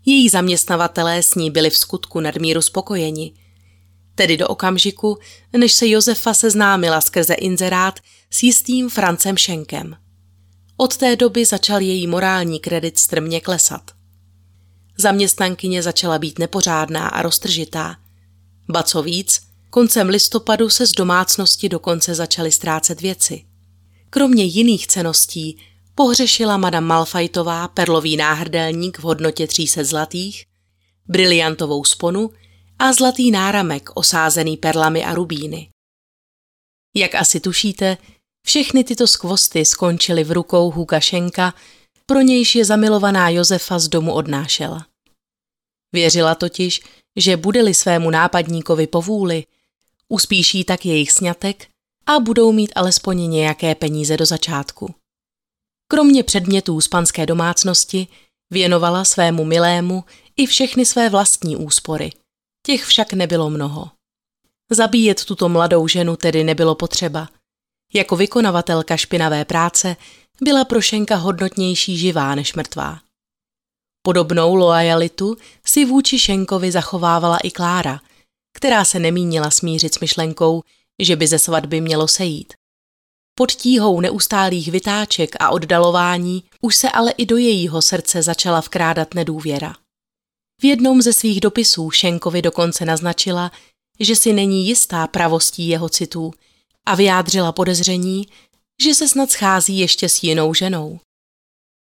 [0.05, 3.34] Její zaměstnavatelé s ní byli v skutku nadmíru spokojeni,
[4.16, 5.18] tedy do okamžiku,
[5.57, 7.99] než se Josefa seznámila skrze inzerát
[8.30, 9.95] s jistým Francem Šenkem.
[10.78, 13.91] Od té doby začal její morální kredit strmě klesat.
[14.97, 17.95] Zaměstnankyně začala být nepořádná a roztržitá.
[18.70, 19.41] Ba co víc,
[19.72, 23.45] koncem listopadu se z domácnosti dokonce začaly ztrácet věci.
[24.09, 25.57] Kromě jiných ceností
[25.95, 30.45] pohřešila madam Malfajtová perlový náhrdelník v hodnotě 300 zlatých,
[31.07, 32.30] briliantovou sponu
[32.80, 35.69] a zlatý náramek osázený perlami a rubíny.
[36.95, 37.97] Jak asi tušíte,
[38.45, 41.53] všechny tyto skvosty skončily v rukou Hukašenka,
[42.05, 44.86] pro nějž je zamilovaná Josefa z domu odnášela.
[45.93, 46.82] Věřila totiž,
[47.15, 49.43] že bude-li svému nápadníkovi povůli,
[50.12, 51.68] uspíší tak jejich sňatek
[52.05, 54.95] a budou mít alespoň nějaké peníze do začátku.
[55.91, 58.07] Kromě předmětů z panské domácnosti
[58.51, 60.03] věnovala svému milému
[60.38, 62.09] i všechny své vlastní úspory.
[62.66, 63.91] Těch však nebylo mnoho.
[64.72, 67.30] Zabíjet tuto mladou ženu tedy nebylo potřeba.
[67.93, 69.95] Jako vykonavatelka špinavé práce
[70.41, 72.99] byla Prošenka hodnotnější živá než mrtvá.
[74.01, 78.01] Podobnou loajalitu si vůči Šenkovi zachovávala i Klára,
[78.54, 80.64] která se nemínila smířit s myšlenkou,
[80.99, 82.54] že by ze svatby mělo sejít.
[83.36, 89.14] Pod tíhou neustálých vytáček a oddalování už se ale i do jejího srdce začala vkrádat
[89.14, 89.76] nedůvěra.
[90.62, 93.52] V jednom ze svých dopisů Šenkovi dokonce naznačila,
[93.99, 96.34] že si není jistá pravostí jeho citů
[96.86, 98.28] a vyjádřila podezření,
[98.84, 100.99] že se snad schází ještě s jinou ženou.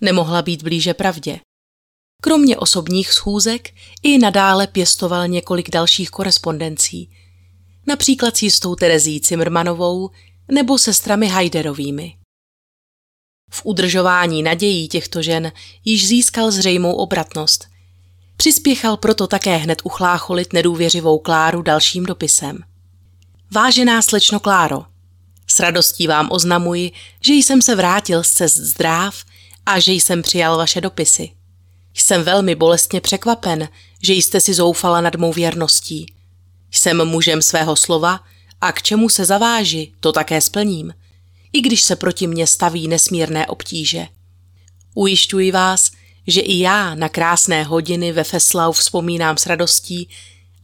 [0.02, 1.40] Nemohla být blíže pravdě.
[2.22, 3.70] Kromě osobních schůzek
[4.04, 7.12] i nadále pěstoval několik dalších korespondencí,
[7.88, 10.10] například s jistou Terezí Cimrmanovou
[10.52, 12.16] nebo sestrami Hajderovými.
[13.52, 15.52] V udržování nadějí těchto žen
[15.86, 17.68] již získal zřejmou obratnost.
[18.38, 22.58] Přispěchal proto také hned uchlácholit nedůvěřivou Kláru dalším dopisem.
[23.52, 24.86] Vážená slečno Kláro,
[25.48, 26.92] s radostí vám oznamuji,
[27.22, 29.24] že jsem se vrátil z cest zdráv
[29.66, 31.39] a že jsem přijal vaše dopisy.
[31.94, 33.70] Jsem velmi bolestně překvapen,
[34.04, 36.14] že jste si zoufala nad mou věrností.
[36.72, 38.20] Jsem mužem svého slova
[38.62, 40.94] a k čemu se zaváži, to také splním,
[41.54, 44.08] i když se proti mně staví nesmírné obtíže.
[44.96, 45.92] Ujišťuji vás,
[46.28, 50.10] že i já na krásné hodiny ve Feslau vzpomínám s radostí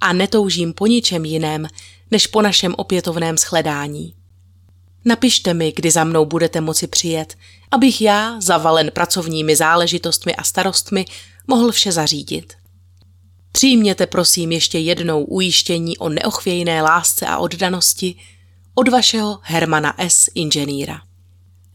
[0.02, 1.68] a netoužím po ničem jiném,
[2.12, 4.14] než po našem opětovném shledání.
[5.06, 7.38] Napište mi, kdy za mnou budete moci přijet,
[7.72, 11.06] abych já, zavalen pracovními záležitostmi a starostmi,
[11.48, 12.54] mohl vše zařídit.
[13.52, 18.16] Přijměte prosím ještě jednou ujištění o neochvějné lásce a oddanosti
[18.76, 20.30] od vašeho Hermana S.
[20.36, 21.02] inženýra.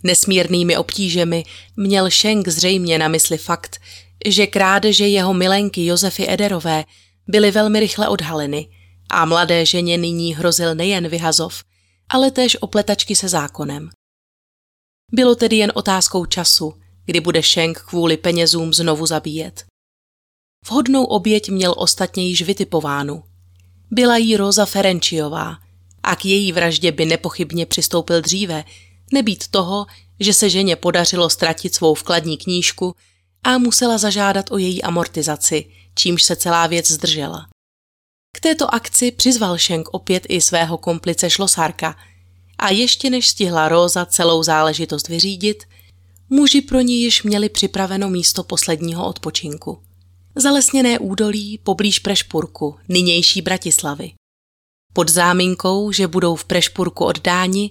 [0.03, 1.45] Nesmírnými obtížemi
[1.77, 3.81] měl Schenk zřejmě na mysli fakt,
[4.27, 6.85] že krádeže jeho milenky Josefy Ederové
[7.29, 8.69] byly velmi rychle odhaleny
[9.11, 11.65] a mladé ženě nyní hrozil nejen vyhazov,
[12.11, 13.91] ale též opletačky se zákonem.
[15.13, 19.65] Bylo tedy jen otázkou času, kdy bude Schenk kvůli penězům znovu zabíjet.
[20.67, 23.23] Vhodnou oběť měl ostatně již vytipovánu.
[23.91, 25.57] Byla jí Rosa Ferenčiová
[26.03, 28.65] a k její vraždě by nepochybně přistoupil dříve,
[29.13, 29.87] nebýt toho,
[30.21, 32.95] že se ženě podařilo ztratit svou vkladní knížku
[33.45, 37.49] a musela zažádat o její amortizaci, čímž se celá věc zdržela.
[38.33, 41.97] K této akci přizval Schenk opět i svého komplice Šlosárka
[42.59, 45.65] a ještě než stihla Róza celou záležitost vyřídit,
[46.29, 49.83] muži pro ní již měli připraveno místo posledního odpočinku.
[50.35, 54.13] Zalesněné údolí poblíž Prešpurku, nynější Bratislavy.
[54.93, 57.71] Pod záminkou, že budou v Prešpurku oddáni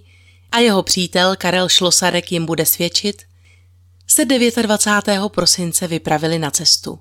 [0.52, 3.22] a jeho přítel Karel Šlosarek jim bude svědčit,
[4.08, 5.30] se 29.
[5.30, 7.00] prosince vypravili na cestu.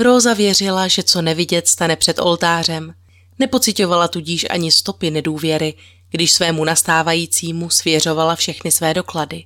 [0.00, 2.94] Róza věřila, že co nevidět stane před oltářem,
[3.38, 5.74] nepocitovala tudíž ani stopy nedůvěry,
[6.10, 9.44] když svému nastávajícímu svěřovala všechny své doklady.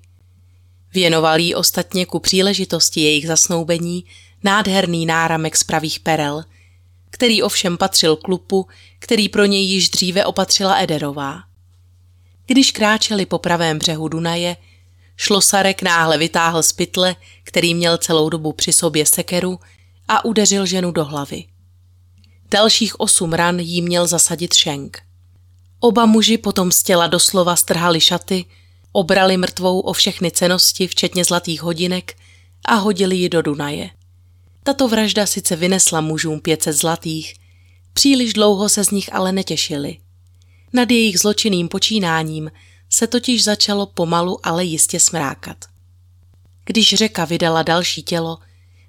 [0.93, 4.05] Věnoval jí ostatně ku příležitosti jejich zasnoubení
[4.45, 6.45] nádherný náramek z pravých perel,
[7.11, 8.67] který ovšem patřil klupu,
[8.99, 11.41] který pro něj již dříve opatřila Ederová.
[12.47, 14.57] Když kráčeli po pravém břehu Dunaje,
[15.17, 19.59] šlosarek náhle vytáhl z pytle, který měl celou dobu při sobě sekeru,
[20.09, 21.45] a udeřil ženu do hlavy.
[22.51, 24.99] Dalších osm ran jí měl zasadit šenk.
[25.81, 28.45] Oba muži potom z těla doslova strhali šaty,
[28.93, 32.17] obrali mrtvou o všechny cenosti, včetně zlatých hodinek,
[32.65, 33.91] a hodili ji do Dunaje.
[34.63, 37.35] Tato vražda sice vynesla mužům 500 zlatých,
[37.93, 39.99] příliš dlouho se z nich ale netěšili.
[40.73, 42.51] Nad jejich zločinným počínáním
[42.91, 45.57] se totiž začalo pomalu, ale jistě smrákat.
[46.65, 48.39] Když řeka vydala další tělo,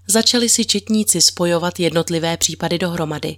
[0.07, 3.37] začali si četníci spojovat jednotlivé případy dohromady.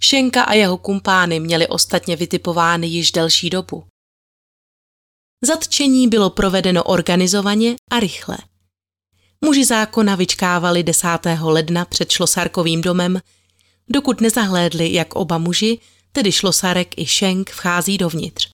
[0.00, 3.84] Šenka a jeho kumpány měli ostatně vytipovány již delší dobu.
[5.44, 8.38] Zatčení bylo provedeno organizovaně a rychle.
[9.44, 11.08] Muži zákona vyčkávali 10.
[11.40, 13.20] ledna před šlosárkovým domem,
[13.88, 15.78] dokud nezahlédli, jak oba muži,
[16.12, 18.48] tedy šlosárek i Šenk, vchází dovnitř.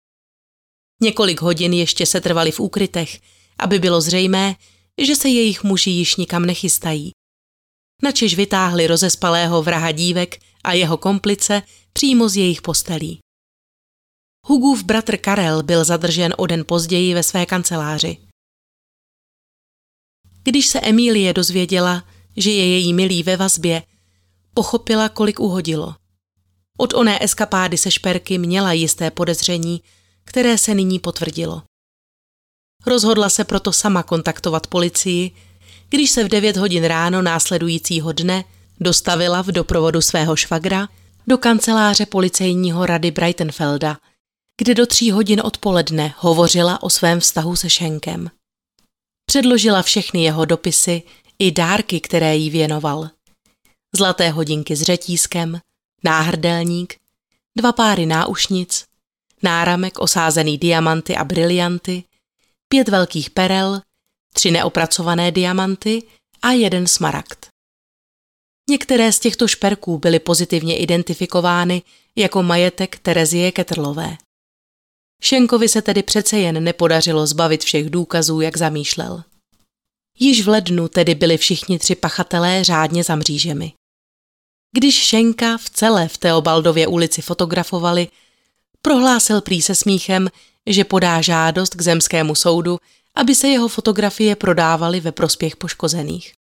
[1.03, 3.21] Několik hodin ještě se trvali v úkrytech,
[3.59, 4.55] aby bylo zřejmé,
[5.03, 7.11] že se jejich muži již nikam nechystají.
[8.03, 13.19] Načež vytáhli rozespalého vraha dívek a jeho komplice přímo z jejich postelí.
[14.47, 18.17] Hugův bratr Karel byl zadržen o den později ve své kanceláři.
[20.43, 22.05] Když se Emílie dozvěděla,
[22.37, 23.83] že je její milý ve vazbě,
[24.55, 25.95] pochopila, kolik uhodilo.
[26.79, 29.83] Od oné eskapády se šperky měla jisté podezření,
[30.25, 31.63] které se nyní potvrdilo.
[32.87, 35.37] Rozhodla se proto sama kontaktovat policii,
[35.91, 38.45] když se v 9 hodin ráno následujícího dne
[38.81, 40.89] dostavila v doprovodu svého švagra
[41.27, 43.99] do kanceláře policejního rady Brightenfelda,
[44.59, 48.31] kde do tří hodin odpoledne hovořila o svém vztahu se Šenkem.
[49.27, 51.03] Předložila všechny jeho dopisy
[51.39, 53.11] i dárky, které jí věnoval.
[53.95, 55.61] Zlaté hodinky s řetízkem,
[56.05, 56.97] náhrdelník,
[57.57, 58.85] dva páry náušnic,
[59.43, 62.05] náramek osázený diamanty a brilianty,
[62.69, 63.81] pět velkých perel,
[64.39, 66.03] tři neopracované diamanty
[66.43, 67.47] a jeden smaragd.
[68.71, 71.83] Některé z těchto šperků byly pozitivně identifikovány
[72.17, 74.17] jako majetek Terezie Ketrlové.
[75.23, 79.23] Šenkovi se tedy přece jen nepodařilo zbavit všech důkazů, jak zamýšlel.
[80.19, 83.73] Již v lednu tedy byli všichni tři pachatelé řádně za mřížemi.
[84.77, 88.09] Když Šenka v celé v Teobaldově ulici fotografovali,
[88.83, 90.29] prohlásil prý se smíchem,
[90.67, 92.79] že podá žádost k zemskému soudu,
[93.19, 96.33] aby se jeho fotografie prodávaly ve prospěch poškozených.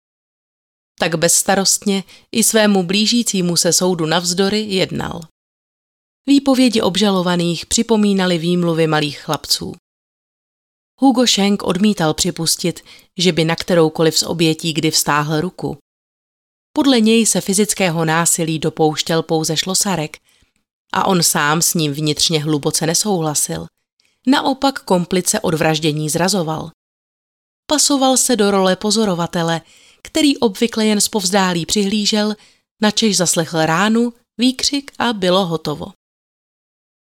[1.00, 5.22] Tak bezstarostně i svému blížícímu se soudu navzdory jednal.
[6.28, 9.74] Výpovědi obžalovaných připomínaly výmluvy malých chlapců.
[11.02, 12.82] Hugo Schenk odmítal připustit,
[13.18, 15.78] že by na kteroukoliv z obětí kdy vstáhl ruku.
[16.74, 20.18] Podle něj se fyzického násilí dopouštěl pouze šlosarek
[20.94, 23.66] a on sám s ním vnitřně hluboce nesouhlasil.
[24.28, 26.72] Naopak komplice od vraždění zrazoval.
[27.70, 29.62] Pasoval se do role pozorovatele,
[30.02, 32.36] který obvykle jen zpovzdálí přihlížel,
[32.82, 35.86] načež zaslechl ránu, výkřik a bylo hotovo.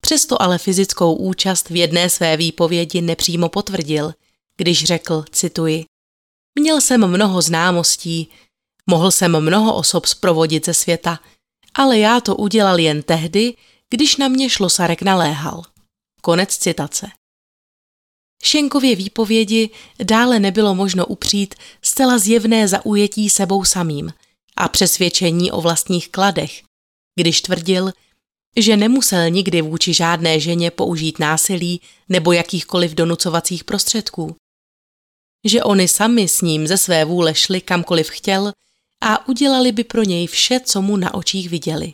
[0.00, 4.14] Přesto ale fyzickou účast v jedné své výpovědi nepřímo potvrdil,
[4.56, 5.84] když řekl, cituji,
[6.58, 8.28] Měl jsem mnoho známostí,
[8.86, 11.20] mohl jsem mnoho osob zprovodit ze světa,
[11.74, 13.54] ale já to udělal jen tehdy,
[13.90, 15.62] když na mě šlosarek naléhal.
[16.24, 17.06] Konec citace.
[18.44, 19.70] Šenkově výpovědi
[20.04, 24.12] dále nebylo možno upřít zcela zjevné zaujetí sebou samým
[24.56, 26.62] a přesvědčení o vlastních kladech,
[27.20, 27.92] když tvrdil,
[28.56, 34.36] že nemusel nikdy vůči žádné ženě použít násilí nebo jakýchkoliv donucovacích prostředků.
[35.46, 38.52] Že oni sami s ním ze své vůle šli kamkoliv chtěl
[39.02, 41.92] a udělali by pro něj vše, co mu na očích viděli.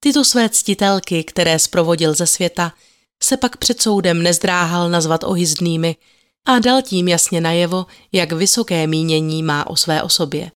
[0.00, 2.72] Tyto své ctitelky, které zprovodil ze světa,
[3.22, 5.96] se pak před soudem nezdráhal nazvat ohyzdnými
[6.46, 10.50] a dal tím jasně najevo, jak vysoké mínění má o své osobě.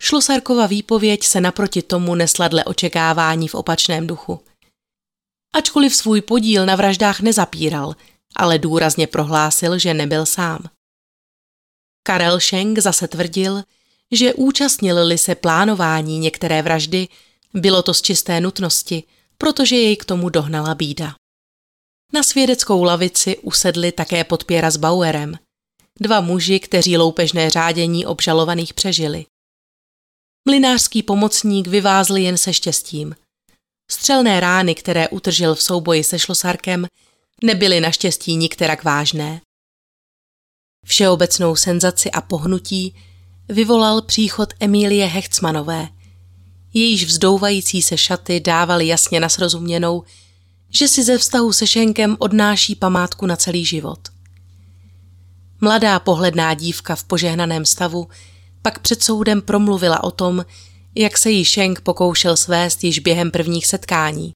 [0.00, 4.40] Šlosarkova výpověď se naproti tomu nesla dle očekávání v opačném duchu.
[5.54, 7.94] Ačkoliv svůj podíl na vraždách nezapíral,
[8.36, 10.58] ale důrazně prohlásil, že nebyl sám.
[12.06, 13.62] Karel Schenk zase tvrdil,
[14.12, 17.08] že účastnili se plánování některé vraždy,
[17.54, 19.04] bylo to z čisté nutnosti,
[19.38, 21.14] protože jej k tomu dohnala bída.
[22.12, 25.38] Na svědeckou lavici usedli také podpěra s Bauerem,
[26.00, 29.26] dva muži, kteří loupežné řádění obžalovaných přežili.
[30.48, 33.16] Mlinářský pomocník vyvázl jen se štěstím.
[33.90, 36.86] Střelné rány, které utržil v souboji se šlosarkem,
[37.42, 39.40] nebyly naštěstí nikterak vážné.
[40.86, 42.94] Všeobecnou senzaci a pohnutí
[43.48, 45.88] vyvolal příchod Emílie Hechtsmanové.
[46.74, 50.02] Jejíž vzdouvající se šaty dávaly jasně na srozuměnou,
[50.70, 53.98] že si ze vztahu se Šenkem odnáší památku na celý život.
[55.60, 58.08] Mladá pohledná dívka v požehnaném stavu
[58.62, 60.44] pak před soudem promluvila o tom,
[60.94, 64.32] jak se jí Schenk pokoušel svést již během prvních setkání.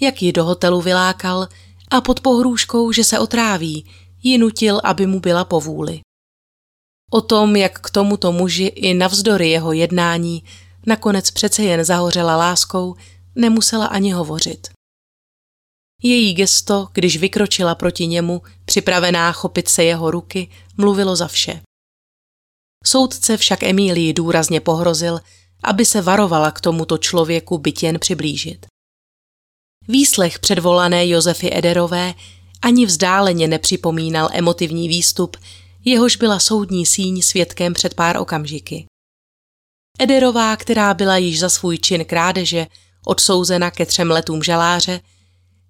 [0.00, 1.48] Jak ji do hotelu vylákal
[1.90, 3.86] a pod pohrůžkou, že se otráví,
[4.22, 6.00] ji nutil, aby mu byla povůli.
[7.12, 10.44] O tom, jak k tomuto muži i navzdory jeho jednání
[10.86, 12.94] nakonec přece jen zahořela láskou,
[13.34, 14.68] nemusela ani hovořit.
[16.02, 21.60] Její gesto, když vykročila proti němu, připravená chopit se jeho ruky, mluvilo za vše.
[22.86, 25.20] Soudce však Emílii důrazně pohrozil,
[25.62, 28.66] aby se varovala k tomuto člověku byt jen přiblížit.
[29.88, 32.14] Výslech předvolané Josefy Ederové
[32.62, 35.36] ani vzdáleně nepřipomínal emotivní výstup,
[35.84, 38.86] jehož byla soudní síň svědkem před pár okamžiky.
[40.00, 42.66] Ederová, která byla již za svůj čin krádeže
[43.06, 45.00] odsouzena ke třem letům žaláře,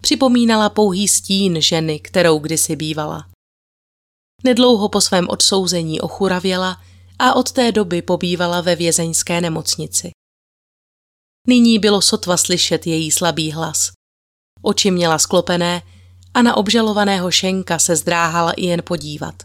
[0.01, 3.29] připomínala pouhý stín ženy, kterou kdysi bývala.
[4.45, 6.83] Nedlouho po svém odsouzení ochuravěla
[7.19, 10.11] a od té doby pobývala ve vězeňské nemocnici.
[11.47, 13.91] Nyní bylo sotva slyšet její slabý hlas.
[14.63, 15.83] Oči měla sklopené
[16.35, 19.43] a na obžalovaného Šenka se zdráhala i jen podívat.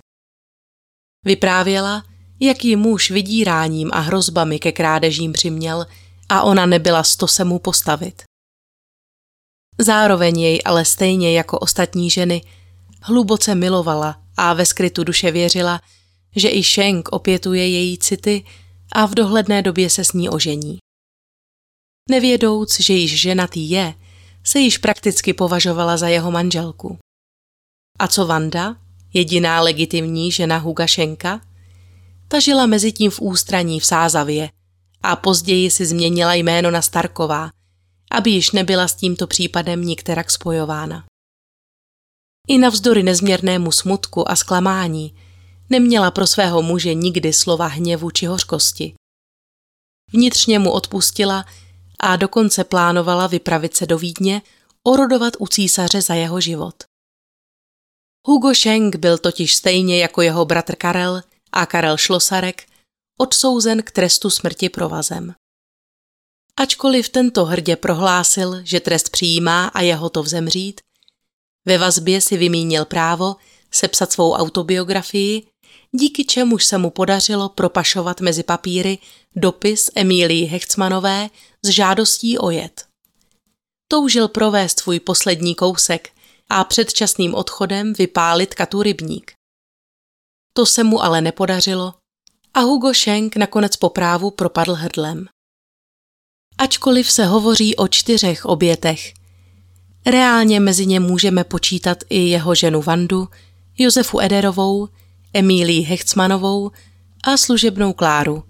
[1.25, 2.03] Vyprávěla,
[2.39, 5.85] jak ji muž vydíráním a hrozbami ke krádežím přiměl
[6.29, 8.23] a ona nebyla sto se mu postavit.
[9.77, 12.41] Zároveň jej ale stejně jako ostatní ženy
[13.01, 15.81] hluboce milovala a ve skrytu duše věřila,
[16.35, 18.45] že i Schenk opětuje její city
[18.91, 20.77] a v dohledné době se s ní ožení.
[22.09, 23.93] Nevědouc, že již ženatý je,
[24.43, 26.97] se již prakticky považovala za jeho manželku.
[27.99, 28.75] A co Vanda,
[29.13, 31.41] jediná legitimní žena Huga Šenka?
[32.32, 34.49] Ta žila mezi tím v ústraní v Sázavě
[35.01, 37.49] a později si změnila jméno na Starková,
[38.11, 41.05] aby již nebyla s tímto případem nikterak spojována.
[42.47, 45.15] I navzdory nezměrnému smutku a zklamání
[45.69, 48.93] neměla pro svého muže nikdy slova hněvu či hořkosti.
[50.13, 51.45] Vnitřně mu odpustila
[51.99, 54.41] a dokonce plánovala vypravit se do Vídně,
[54.84, 56.84] orodovat u císaře za jeho život.
[58.27, 61.21] Hugo Schenk byl totiž stejně jako jeho bratr Karel
[61.52, 62.66] a Karel Šlosarek
[63.20, 65.34] odsouzen k trestu smrti provazem.
[66.58, 70.82] Ačkoliv tento hrdě prohlásil, že trest přijímá a je hotov zemřít,
[71.66, 73.36] ve vazbě si vymínil právo
[73.72, 75.47] sepsat svou autobiografii,
[75.91, 78.97] díky čemuž se mu podařilo propašovat mezi papíry
[79.36, 81.30] dopis Emílii Hecmannové
[81.66, 82.86] s žádostí o jed.
[83.88, 86.10] Toužil provést svůj poslední kousek
[86.50, 89.38] a předčasným odchodem vypálit katu rybník.
[90.60, 91.93] To se mu ale nepodařilo
[92.53, 95.26] a Hugo Schenk nakonec po právu propadl hrdlem.
[96.57, 99.14] Ačkoliv se hovoří o čtyřech obětech,
[100.05, 103.28] reálně mezi ně můžeme počítat i jeho ženu Vandu,
[103.78, 104.88] Josefu Ederovou,
[105.34, 106.72] Emílii Hecmanovou
[107.24, 108.43] a služebnou Kláru,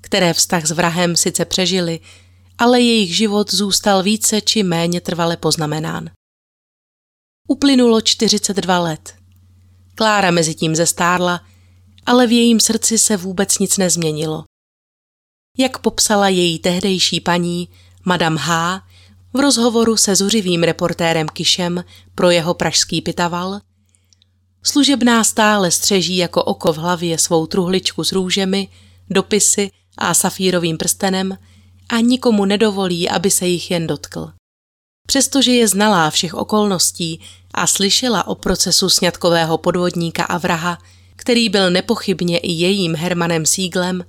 [0.00, 2.00] které vztah s vrahem sice přežili,
[2.58, 6.10] ale jejich život zůstal více či méně trvale poznamenán.
[7.48, 9.14] Uplynulo 42 let.
[9.94, 11.40] Klára mezi tím zestárla,
[12.06, 14.44] ale v jejím srdci se vůbec nic nezměnilo.
[15.58, 17.68] Jak popsala její tehdejší paní,
[18.04, 18.82] Madame H.,
[19.32, 21.84] v rozhovoru se zuřivým reportérem Kišem
[22.14, 23.60] pro jeho pražský pitaval,
[24.62, 28.68] služebná stále střeží jako oko v hlavě svou truhličku s růžemi,
[29.10, 31.38] dopisy a safírovým prstenem
[31.88, 34.32] a nikomu nedovolí, aby se jich jen dotkl.
[35.06, 37.20] Přestože je znalá všech okolností
[37.54, 40.78] a slyšela o procesu sňatkového podvodníka a vraha,
[41.24, 44.04] který byl nepochybně i jejím Hermanem Síglem,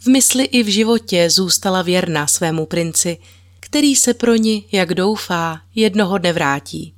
[0.00, 3.18] v mysli i v životě zůstala věrná svému princi,
[3.60, 6.94] který se pro ní, jak doufá, jednoho dne vrátí.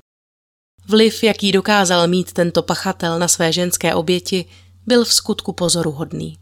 [0.89, 4.44] Vliv, jaký dokázal mít tento pachatel na své ženské oběti,
[4.86, 6.39] byl v skutku pozoruhodný.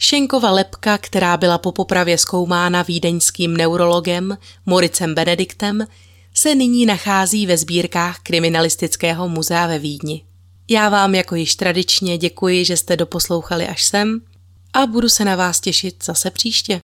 [0.00, 5.86] Šenkova lepka, která byla po popravě zkoumána vídeňským neurologem Moricem Benediktem,
[6.34, 10.31] se nyní nachází ve sbírkách Kriminalistického muzea ve Vídni.
[10.72, 14.20] Já vám jako již tradičně děkuji, že jste doposlouchali až sem
[14.72, 16.80] a budu se na vás těšit zase příště.